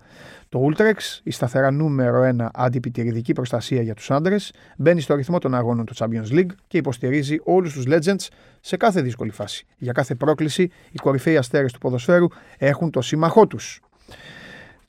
[0.49, 5.55] Το Ultrex, η σταθερά νούμερο 1 αντιπιτηρητική προστασία για τους άντρες, μπαίνει στο ρυθμό των
[5.55, 8.27] αγώνων του Champions League και υποστηρίζει όλους τους legends
[8.59, 9.65] σε κάθε δύσκολη φάση.
[9.77, 13.79] Για κάθε πρόκληση, οι κορυφαίοι αστέρες του ποδοσφαίρου έχουν το σύμμαχό τους.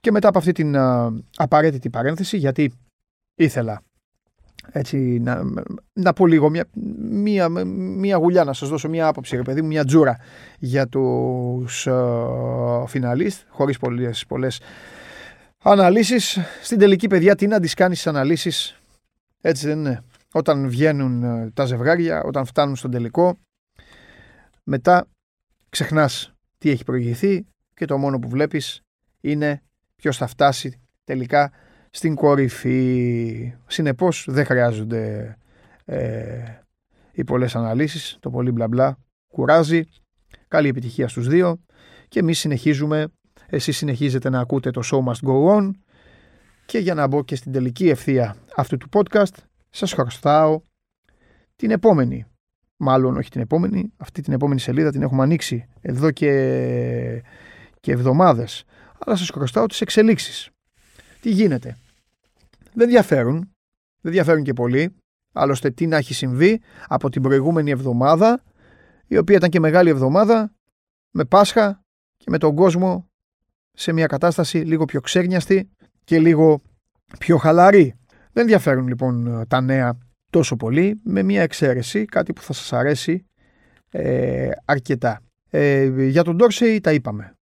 [0.01, 0.77] Και μετά από αυτή την
[1.37, 2.73] απαραίτητη παρένθεση, γιατί
[3.35, 3.83] ήθελα
[4.73, 5.43] έτσι, να,
[5.93, 6.65] να πω λίγο μια,
[7.11, 10.17] μια, μια γουλιά να σας δώσω μια άποψη ρε παιδί μου, μια τζούρα
[10.59, 14.61] για τους uh, φιναλίστ χωρίς πολλές, πολλές
[15.63, 16.39] αναλύσεις.
[16.63, 18.81] Στην τελική παιδιά τι να τις κάνεις τις αναλύσεις.
[19.41, 20.03] Έτσι δεν είναι.
[20.33, 23.39] Όταν βγαίνουν ε, τα ζευγάρια όταν φτάνουν στον τελικό
[24.65, 25.07] μετά
[25.69, 28.81] ξεχνάς τι έχει προηγηθεί και το μόνο που βλέπεις
[29.21, 29.63] είναι
[29.97, 31.53] ποιος θα φτάσει τελικά
[31.97, 33.55] στην κορυφή.
[33.67, 35.37] Συνεπώς δεν χρειάζονται
[35.85, 36.43] ε,
[37.13, 38.99] οι πολλές αναλύσεις, το πολύ μπλα μπλα
[39.33, 39.83] κουράζει.
[40.49, 41.65] Καλή επιτυχία στους δύο
[42.09, 43.09] και εμείς συνεχίζουμε,
[43.47, 45.71] εσείς συνεχίζετε να ακούτε το Show Must Go On
[46.67, 49.35] και για να μπω και στην τελική ευθεία αυτού του podcast
[49.71, 50.61] σας χρωστάω
[51.57, 52.25] την επόμενη,
[52.77, 57.23] μάλλον όχι την επόμενη, αυτή την επόμενη σελίδα την έχουμε ανοίξει εδώ και,
[57.81, 58.65] και εβδομάδες,
[58.99, 60.51] αλλά σας χρωστάω τις εξελίξεις.
[61.21, 61.77] Τι γίνεται;
[62.77, 63.51] Δεν διαφέρουν.
[64.01, 64.97] Δεν διαφέρουν και πολύ.
[65.33, 68.43] Άλλωστε, τι να έχει συμβεί από την προηγούμενη εβδομάδα,
[69.07, 70.55] η οποία ήταν και μεγάλη εβδομάδα,
[71.11, 71.85] με Πάσχα
[72.17, 73.09] και με τον κόσμο
[73.73, 75.71] σε μια κατάσταση λίγο πιο ξέγνιαστη
[76.05, 76.63] και λίγο
[77.19, 77.95] πιο χαλαρή.
[78.33, 79.99] Δεν διαφέρουν λοιπόν τα νέα
[80.31, 83.27] τόσο πολύ, με μια εξαίρεση, κάτι που θα σας αρέσει
[83.91, 85.21] ε, αρκετά.
[85.51, 87.36] Ε, για τον Ντόρσεϊ τα είπαμε.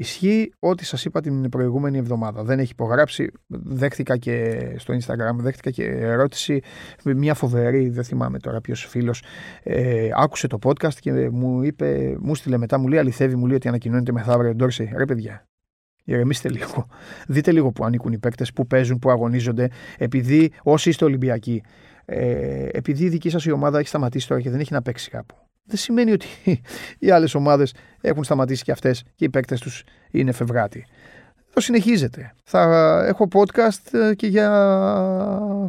[0.00, 2.42] Ισχύει ό,τι σας είπα την προηγούμενη εβδομάδα.
[2.42, 3.30] Δεν έχει υπογράψει.
[3.46, 6.60] Δέχτηκα και στο Instagram, δέχτηκα και ερώτηση.
[7.04, 9.22] Μια φοβερή, δεν θυμάμαι τώρα ποιος φίλος,
[9.62, 13.56] ε, άκουσε το podcast και μου είπε, μου στείλε μετά, μου λέει αληθεύει, μου λέει
[13.56, 14.92] ότι ανακοινώνεται μεθαύριο Ντόρσεϊ.
[14.96, 15.44] Ρε παιδιά,
[16.04, 16.86] ηρεμήστε λίγο.
[17.26, 19.68] Δείτε λίγο που ανήκουν οι παίκτες, που παίζουν, που αγωνίζονται.
[19.98, 21.62] Επειδή όσοι είστε Ολυμπιακοί,
[22.04, 25.10] ε, επειδή η δική σας η ομάδα έχει σταματήσει τώρα και δεν έχει να παίξει
[25.10, 26.26] κάπου δεν σημαίνει ότι
[26.98, 30.86] οι άλλες ομάδες έχουν σταματήσει και αυτές και οι παίκτες τους είναι φευγάτοι.
[31.52, 32.34] Το συνεχίζεται.
[32.44, 32.62] Θα
[33.06, 34.48] έχω podcast ε, και για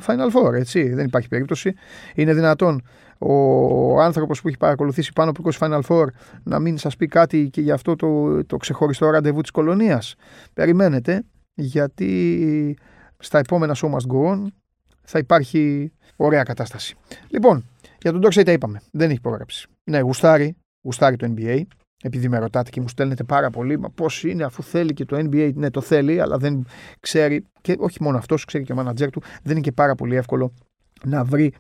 [0.06, 0.94] Final Four, έτσι.
[0.94, 1.74] Δεν υπάρχει περίπτωση.
[2.16, 2.82] Είναι δυνατόν
[3.18, 6.06] ο άνθρωπος που έχει παρακολουθήσει πάνω από 20 Final Four
[6.44, 10.16] να μην σας πει κάτι και για αυτό το, το ξεχωριστό ραντεβού της κολονίας.
[10.54, 11.24] Περιμένετε,
[11.54, 12.78] γιατί
[13.18, 14.46] στα επόμενα show must go on
[15.04, 16.96] θα υπάρχει ωραία κατάσταση.
[17.28, 17.66] Λοιπόν,
[18.02, 18.82] για τον Dorsey τα είπαμε.
[18.92, 19.68] Δεν έχει υπογράψει.
[19.84, 21.62] Ναι, γουστάρει, γουστάρει το NBA.
[22.04, 25.18] Επειδή με ρωτάτε και μου στέλνετε πάρα πολύ, μα πώς είναι αφού θέλει και το
[25.18, 25.52] NBA.
[25.54, 26.66] Ναι, το θέλει, αλλά δεν
[27.00, 27.46] ξέρει.
[27.62, 29.22] Και όχι μόνο αυτός, ξέρει και ο μάνατζερ του.
[29.44, 30.54] Δεν είναι και πάρα πολύ εύκολο
[31.04, 31.54] να βρει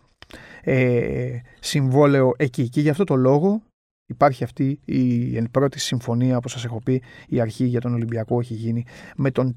[0.61, 2.69] ε, συμβόλαιο εκεί.
[2.69, 3.61] Και γι' αυτό το λόγο
[4.05, 8.39] υπάρχει αυτή η εν πρώτη συμφωνία, όπως σας έχω πει, η αρχή για τον Ολυμπιακό
[8.39, 9.53] έχει γίνει με τον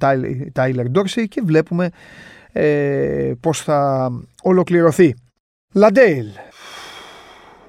[0.52, 1.90] Τάιλερ Ντόρσεϊ και βλέπουμε
[2.52, 4.10] ε, πώς θα
[4.42, 5.14] ολοκληρωθεί.
[5.72, 6.26] Λαντέιλ,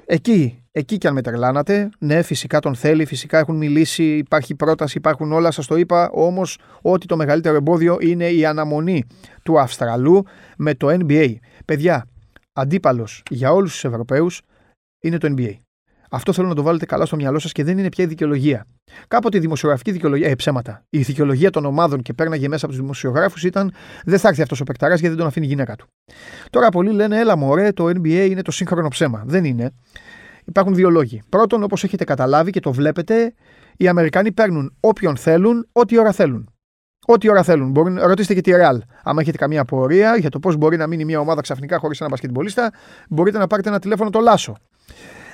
[0.05, 1.89] εκεί εκεί και αν μετρελάνατε.
[1.99, 6.09] Ναι, φυσικά τον θέλει, φυσικά έχουν μιλήσει, υπάρχει πρόταση, υπάρχουν όλα, σας το είπα.
[6.13, 9.03] Όμως, ότι το μεγαλύτερο εμπόδιο είναι η αναμονή
[9.43, 10.23] του Αυστραλού
[10.57, 11.35] με το NBA.
[11.65, 12.07] Παιδιά,
[12.53, 14.41] αντίπαλος για όλους τους Ευρωπαίους
[14.99, 15.64] είναι το NBA.
[16.15, 18.65] Αυτό θέλω να το βάλετε καλά στο μυαλό σας και δεν είναι πια η δικαιολογία.
[19.07, 20.85] Κάποτε η δημοσιογραφική δικαιολογία, ε, ψέματα.
[20.89, 23.73] Η δικαιολογία των ομάδων και πέρναγε μέσα από τους δημοσιογράφους ήταν
[24.05, 25.87] δεν θα έρθει αυτός ο παικταράς γιατί δεν τον αφήνει η γυναίκα του.
[26.49, 29.23] Τώρα πολλοί λένε, έλα μωρέ, το NBA είναι το σύγχρονο ψέμα.
[29.25, 29.71] Δεν είναι.
[30.45, 31.21] Υπάρχουν δύο λόγοι.
[31.29, 33.33] Πρώτον, όπως έχετε καταλάβει και το βλέπετε,
[33.77, 36.49] οι Αμερικανοί παίρνουν όποιον θέλουν, ό,τι ώρα θέλουν.
[37.05, 37.69] Ό,τι ώρα θέλουν.
[37.69, 38.77] Μπορεί, ρωτήστε και τη Real.
[39.03, 42.09] Αν έχετε καμία απορία για το πώς μπορεί να μείνει μια ομάδα ξαφνικά χωρίς ένα
[42.09, 42.71] μπασκετμπολίστα,
[43.09, 44.55] μπορείτε να πάρετε ένα τηλέφωνο το Λάσο.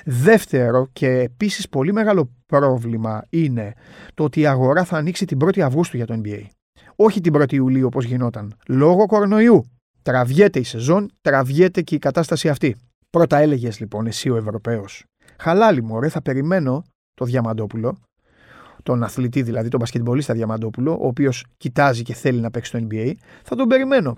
[0.04, 3.74] Δεύτερο και επίσης πολύ μεγάλο πρόβλημα είναι
[4.14, 6.44] το ότι η αγορά θα ανοίξει την 1η Αυγούστου για το NBA.
[6.96, 8.54] Όχι την 1η Ιουλίου όπως γινόταν.
[8.68, 9.64] Λόγω κορονοϊού.
[10.02, 12.76] Τραβιέται η σεζόν, τραβιέται και η κατάσταση αυτή.
[13.10, 15.04] Πρώτα έλεγες λοιπόν εσύ ο Ευρωπαίος.
[15.38, 16.84] Χαλάλι μου, θα περιμένω
[17.14, 17.96] το Διαμαντόπουλο,
[18.82, 23.12] τον αθλητή δηλαδή, τον μπασκετμπολίστα Διαμαντόπουλο, ο οποίος κοιτάζει και θέλει να παίξει το NBA.
[23.42, 24.16] Θα τον περιμένω.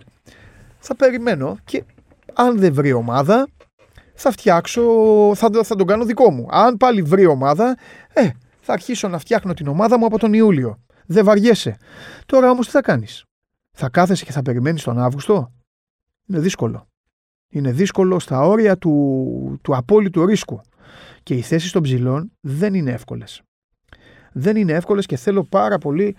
[0.78, 1.84] Θα περιμένω και
[2.34, 3.48] αν δεν βρει ομάδα,
[4.14, 4.82] θα φτιάξω,
[5.34, 6.46] θα, θα τον κάνω δικό μου.
[6.50, 7.76] Αν πάλι βρει ομάδα,
[8.12, 8.28] ε,
[8.60, 10.78] θα αρχίσω να φτιάχνω την ομάδα μου από τον Ιούλιο.
[11.06, 11.76] Δεν βαριέσαι.
[12.26, 13.24] Τώρα όμως τι θα κάνεις;
[13.72, 15.52] Θα κάθεσαι και θα περιμένεις τον Αύγουστο;
[16.26, 16.86] Είναι δύσκολο.
[17.48, 20.60] Είναι δύσκολο στα όρια του, του απόλυτου ρίσκου.
[21.22, 23.42] Και οι θέσεις των ψηλών δεν είναι εύκολες.
[24.32, 26.16] Δεν είναι εύκολες και θέλω πάρα πολύ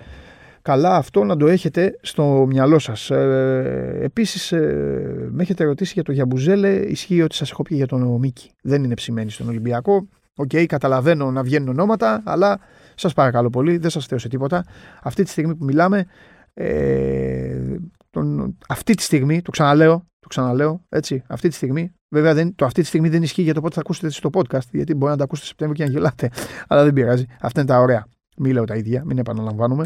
[0.65, 3.10] καλά αυτό να το έχετε στο μυαλό σας.
[3.10, 7.86] Ε, επίσης, ε, με έχετε ρωτήσει για το Γιαμπουσέλε, ισχύει ότι σας έχω πει για
[7.86, 8.51] τον Μίκη.
[8.62, 10.08] Δεν είναι ψημένη στον Ολυμπιακό.
[10.36, 12.60] Ok, okay, καταλαβαίνω να βγαίνουν ονόματα, αλλά
[12.95, 14.65] σας παρακαλώ πολύ, δεν σας θέωσε τίποτα.
[15.04, 16.06] Αυτή τη στιγμή που μιλάμε,
[16.54, 17.75] ε,
[18.10, 22.65] τον, αυτή τη στιγμή, το ξαναλέω, το ξαναλέω, έτσι, αυτή τη στιγμή, βέβαια δεν, το
[22.65, 25.17] αυτή τη στιγμή δεν ισχύει για το πότε θα ακούσετε στο podcast, γιατί μπορεί να
[25.17, 26.30] τα ακούσετε Σεπτέμβριο και να γελάτε,
[26.67, 28.06] αλλά δεν πειράζει, αυτά είναι τα ωραία.
[28.38, 29.86] Μην λέω τα ίδια, μην επαναλαμβάνουμε.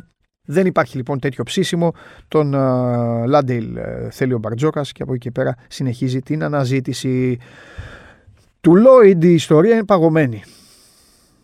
[0.51, 1.93] Δεν υπάρχει λοιπόν τέτοιο ψήσιμο.
[2.27, 7.37] Τον uh, Λάντεϊλ uh, θέλει ο Μπαρτζόκας και από εκεί και πέρα συνεχίζει την αναζήτηση.
[8.61, 10.43] Του Λόιντ η ιστορία είναι παγωμένη.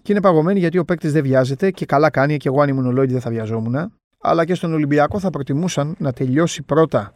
[0.02, 2.86] Και είναι παγωμένη γιατί ο παίκτης δεν βιάζεται και καλά κάνει και εγώ αν ήμουν
[2.86, 3.92] ο Λόιντ δεν θα βιαζόμουν.
[4.22, 7.14] Αλλά και στον Ολυμπιακό θα προτιμούσαν να τελειώσει πρώτα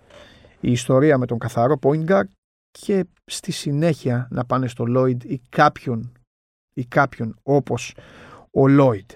[0.60, 2.28] η ιστορία με τον καθαρό point guard
[2.72, 6.12] και στη συνέχεια να πάνε στο Lloyd ή κάποιον,
[6.74, 7.96] ή κάποιον όπως
[8.52, 9.16] ο Lloyd.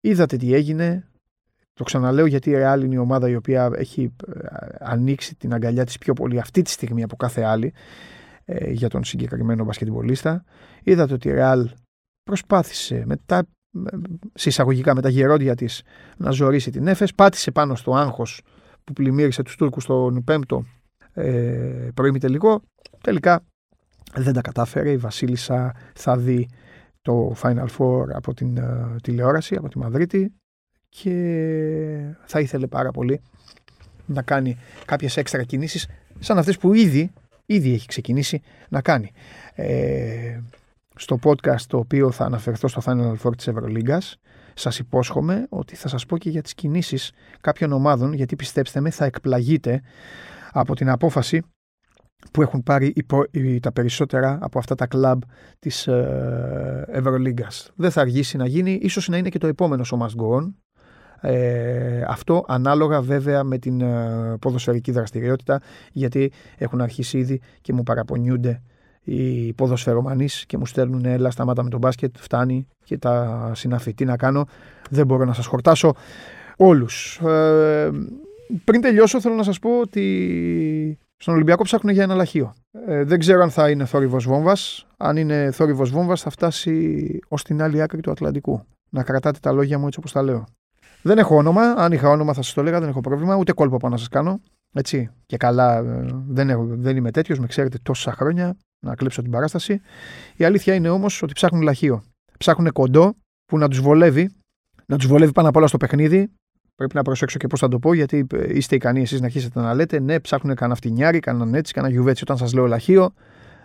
[0.00, 1.06] Είδατε τι έγινε,
[1.82, 4.38] το ξαναλέω γιατί η Real είναι η ομάδα η οποία έχει ε,
[4.80, 7.72] ανοίξει την αγκαλιά της πιο πολύ αυτή τη στιγμή από κάθε άλλη
[8.44, 10.44] ε, για τον συγκεκριμένο μπασκετμπολίστα.
[10.82, 11.64] Είδατε ότι η Real
[12.22, 13.46] προσπάθησε μετά
[14.34, 15.82] συσσαγωγικά με τα γερόντια της
[16.16, 18.42] να ζωρίσει την Έφες, πάτησε πάνω στο άγχος
[18.84, 20.64] που πλημμύρισε τους Τούρκους στον πέμπτο
[21.12, 22.62] ε, πρωί τελικό.
[23.00, 23.44] Τελικά
[24.14, 26.48] δεν τα κατάφερε, η Βασίλισσα θα δει
[27.00, 30.32] το Final Four από την ε, τηλεόραση, από τη Μαδρίτη
[31.00, 33.20] και θα ήθελε πάρα πολύ
[34.06, 37.12] να κάνει κάποιες έξτρα κινήσεις σαν αυτές που ήδη,
[37.46, 39.12] ήδη έχει ξεκινήσει να κάνει.
[39.54, 40.40] Ε,
[40.94, 44.16] στο podcast το οποίο θα αναφερθώ στο Final Four της Ευρωλίγκας
[44.54, 48.90] σας υπόσχομαι ότι θα σας πω και για τις κινήσεις κάποιων ομάδων γιατί πιστέψτε με
[48.90, 49.82] θα εκπλαγείτε
[50.52, 51.42] από την απόφαση
[52.32, 52.94] που έχουν πάρει
[53.62, 55.22] τα περισσότερα από αυτά τα κλαμπ
[55.58, 57.70] της ε, Ευρωλίγκας.
[57.74, 60.52] Δεν θα αργήσει να γίνει, ίσως να είναι και το επόμενο ο Must Go On,
[61.22, 65.60] ε, αυτό ανάλογα βέβαια με την ε, ποδοσφαιρική δραστηριότητα
[65.92, 68.62] γιατί έχουν αρχίσει ήδη και μου παραπονιούνται
[69.04, 73.94] οι ποδοσφαιρομανείς και μου στέλνουν έλα σταμάτα με τον μπάσκετ, φτάνει και τα συναφή.
[73.94, 74.46] Τι να κάνω,
[74.90, 75.94] δεν μπορώ να σας χορτάσω
[76.56, 77.20] όλους.
[77.20, 77.90] Ε,
[78.64, 82.54] πριν τελειώσω θέλω να σας πω ότι στον Ολυμπιακό ψάχνουν για ένα λαχείο.
[82.86, 84.86] Ε, δεν ξέρω αν θα είναι θόρυβος βόμβας.
[84.96, 88.64] Αν είναι θόρυβος βόμβας θα φτάσει ως την άλλη άκρη του Ατλαντικού.
[88.90, 90.44] Να κρατάτε τα λόγια μου έτσι όπως τα λέω.
[91.02, 91.62] Δεν έχω όνομα.
[91.62, 93.36] Αν είχα όνομα θα σας το έλεγα, δεν έχω πρόβλημα.
[93.36, 94.40] Ούτε κόλπο πάνω να σας κάνω.
[94.72, 95.10] Έτσι.
[95.26, 99.30] Και καλά, ε, δεν, έχω, δεν είμαι τέτοιος, με ξέρετε τόσα χρόνια να κλέψω την
[99.30, 99.80] παράσταση.
[100.36, 102.02] Η αλήθεια είναι όμως ότι ψάχνουν λαχείο.
[102.38, 104.30] Ψάχνουν κοντό που να τους βολεύει.
[104.86, 106.30] Να τους βολεύει πάνω απ' όλα στο παιχνίδι.
[106.74, 109.60] Πρέπει να προσέξω και πώς θα το πω, γιατί ε, είστε ικανοί εσείς να αρχίσετε
[109.60, 112.22] να λέτε ναι, ψάχνουν κανένα φτηνιάρι, κανέναν έτσι, κανένα γιουβέτσι.
[112.22, 113.12] Όταν σας λέω λαχείο,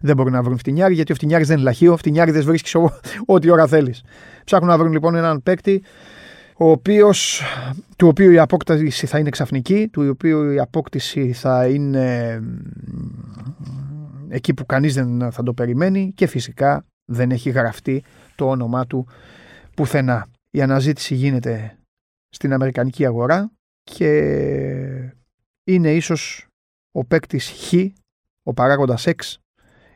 [0.02, 1.98] δεν μπορούν να βρουν φτηνιάρι, γιατί ο φτηνιάρι δεν είναι λαχείο.
[1.98, 2.76] Φτηνιάρι δεν βρίσκεις
[3.26, 4.04] ό,τι ώρα θέλεις.
[4.44, 5.84] Ψάχνουν να βρουν λοιπόν έναν παίκτη
[6.60, 7.42] ο οποίος,
[7.96, 12.40] του οποίου η απόκτηση θα είναι ξαφνική, του οποίου η απόκτηση θα είναι
[14.30, 18.04] εκεί που κανείς δεν θα το περιμένει και φυσικά δεν έχει γραφτεί
[18.36, 19.08] το όνομά του
[19.76, 20.28] πουθενά.
[20.52, 21.78] Η αναζήτηση γίνεται
[22.30, 23.52] στην Αμερικανική αγορά
[23.84, 24.10] και
[25.64, 26.48] είναι ίσως
[26.92, 27.74] ο παίκτης Χ,
[28.44, 29.36] ο παράγοντας X,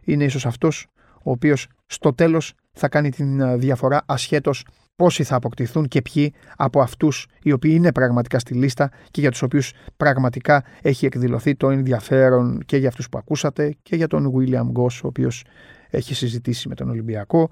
[0.01, 0.88] είναι ίσως αυτός
[1.24, 4.66] ο οποίος στο τέλος θα κάνει την διαφορά ασχέτως
[4.96, 9.32] πόσοι θα αποκτηθούν και ποιοι από αυτούς οι οποίοι είναι πραγματικά στη λίστα και για
[9.32, 14.34] τους οποίους πραγματικά έχει εκδηλωθεί το ενδιαφέρον και για αυτούς που ακούσατε και για τον
[14.36, 15.44] William Goss ο οποίος
[15.89, 17.50] έχει συζητήσει με τον Ολυμπιακό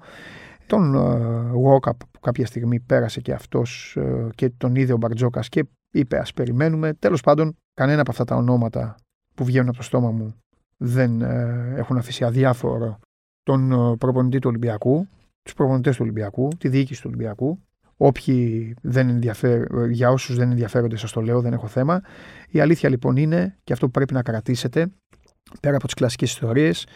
[0.66, 0.94] τον
[1.66, 3.98] Walkup που κάποια στιγμή πέρασε και αυτός
[4.34, 6.94] και τον είδε ο Μπαρτζόκας και είπε ας περιμένουμε.
[6.94, 8.94] Τέλος πάντων κανένα από αυτά τα ονόματα
[9.34, 10.34] που βγαίνουν από το στόμα μου
[10.76, 12.98] δεν ε, έχουν αφήσει αδιάφορο
[13.42, 15.08] τον ε, προπονητή του Ολυμπιακού,
[15.42, 17.62] τους προπονητές του Ολυμπιακού, τη διοίκηση του Ολυμπιακού.
[17.96, 22.02] Όποιοι δεν ενδιαφέρουν, για όσους δεν ενδιαφέρονται, σας το λέω, δεν έχω θέμα.
[22.48, 24.92] Η αλήθεια λοιπόν είναι, και αυτό που πρέπει να κρατήσετε,
[25.60, 26.86] πέρα από τις κλασικές ιστορίες,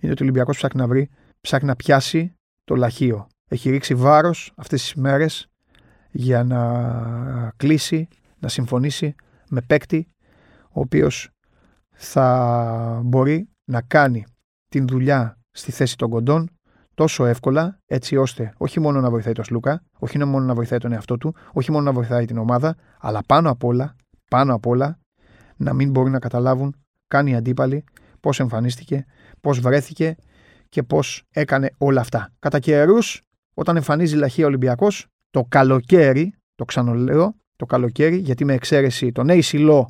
[0.00, 2.34] είναι ότι ο Ολυμπιακός ψάχνει να βρει, ψάχνει να πιάσει
[2.64, 3.26] το λαχείο.
[3.48, 5.48] Έχει ρίξει βάρος αυτές τις μέρες
[6.10, 9.14] για να κλείσει, να συμφωνήσει
[9.48, 10.08] με παίκτη,
[10.68, 11.30] ο οποίος
[11.90, 14.24] θα μπορεί να κάνει
[14.68, 16.50] την δουλειά στη θέση των κοντών
[16.94, 20.92] τόσο εύκολα, έτσι ώστε όχι μόνο να βοηθάει τον Σλούκα, όχι μόνο να βοηθάει τον
[20.92, 23.96] εαυτό του, όχι μόνο να βοηθάει την ομάδα, αλλά πάνω απ' όλα,
[24.30, 24.98] πάνω απ' όλα,
[25.56, 26.76] να μην μπορεί να καταλάβουν
[27.08, 27.84] καν οι αντίπαλοι
[28.20, 29.04] πώς εμφανίστηκε,
[29.40, 30.16] πώς βρέθηκε
[30.68, 32.32] και πώς έκανε όλα αυτά.
[32.38, 33.22] Κατά καιρούς,
[33.54, 39.84] όταν εμφανίζει λαχεία Ολυμπιακός, το καλοκαίρι, το ξαναλέω, το καλοκαίρι, γιατί με εξαίρεση τον Ace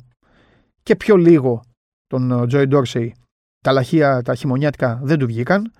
[0.83, 1.63] και πιο λίγο
[2.07, 3.15] τον Τζόι Ντόρσεϊ,
[3.61, 5.71] τα λαχεία, τα χειμωνιάτικα δεν του βγήκαν.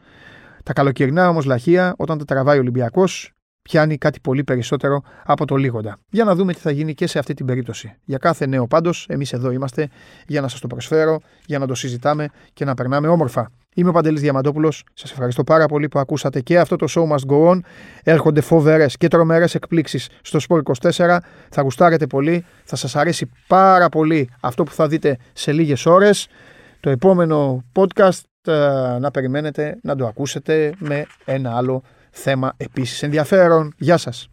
[0.66, 5.56] Τα καλοκαιρινά όμως λαχεία, όταν τα τραβάει ο Ολυμπιακός, πιάνει κάτι πολύ περισσότερο από το
[5.56, 5.98] λίγοντα.
[6.10, 7.96] Για να δούμε τι θα γίνει και σε αυτή την περίπτωση.
[8.04, 9.90] Για κάθε νέο πάντως, εμείς εδώ είμαστε
[10.28, 13.52] για να σας το προσφέρω, για να το συζητάμε και να περνάμε όμορφα.
[13.76, 14.84] Είμαι ο Παντελής Διαμαντόπουλος.
[14.94, 17.60] Σας ευχαριστώ πάρα πολύ που ακούσατε και αυτό το show must go on.
[18.04, 21.18] Έρχονται φοβερές και τρομερές εκπλήξεις στο Sport 24.
[21.50, 22.46] Θα γουστάρετε πολύ.
[22.64, 26.28] Θα σας αρέσει πάρα πολύ αυτό που θα δείτε σε λίγες ώρες.
[26.80, 28.35] Το επόμενο podcast ε,
[29.00, 33.74] να περιμένετε να το ακούσετε με ένα άλλο θέμα επίσης ενδιαφέρον.
[33.78, 34.30] Γεια σας.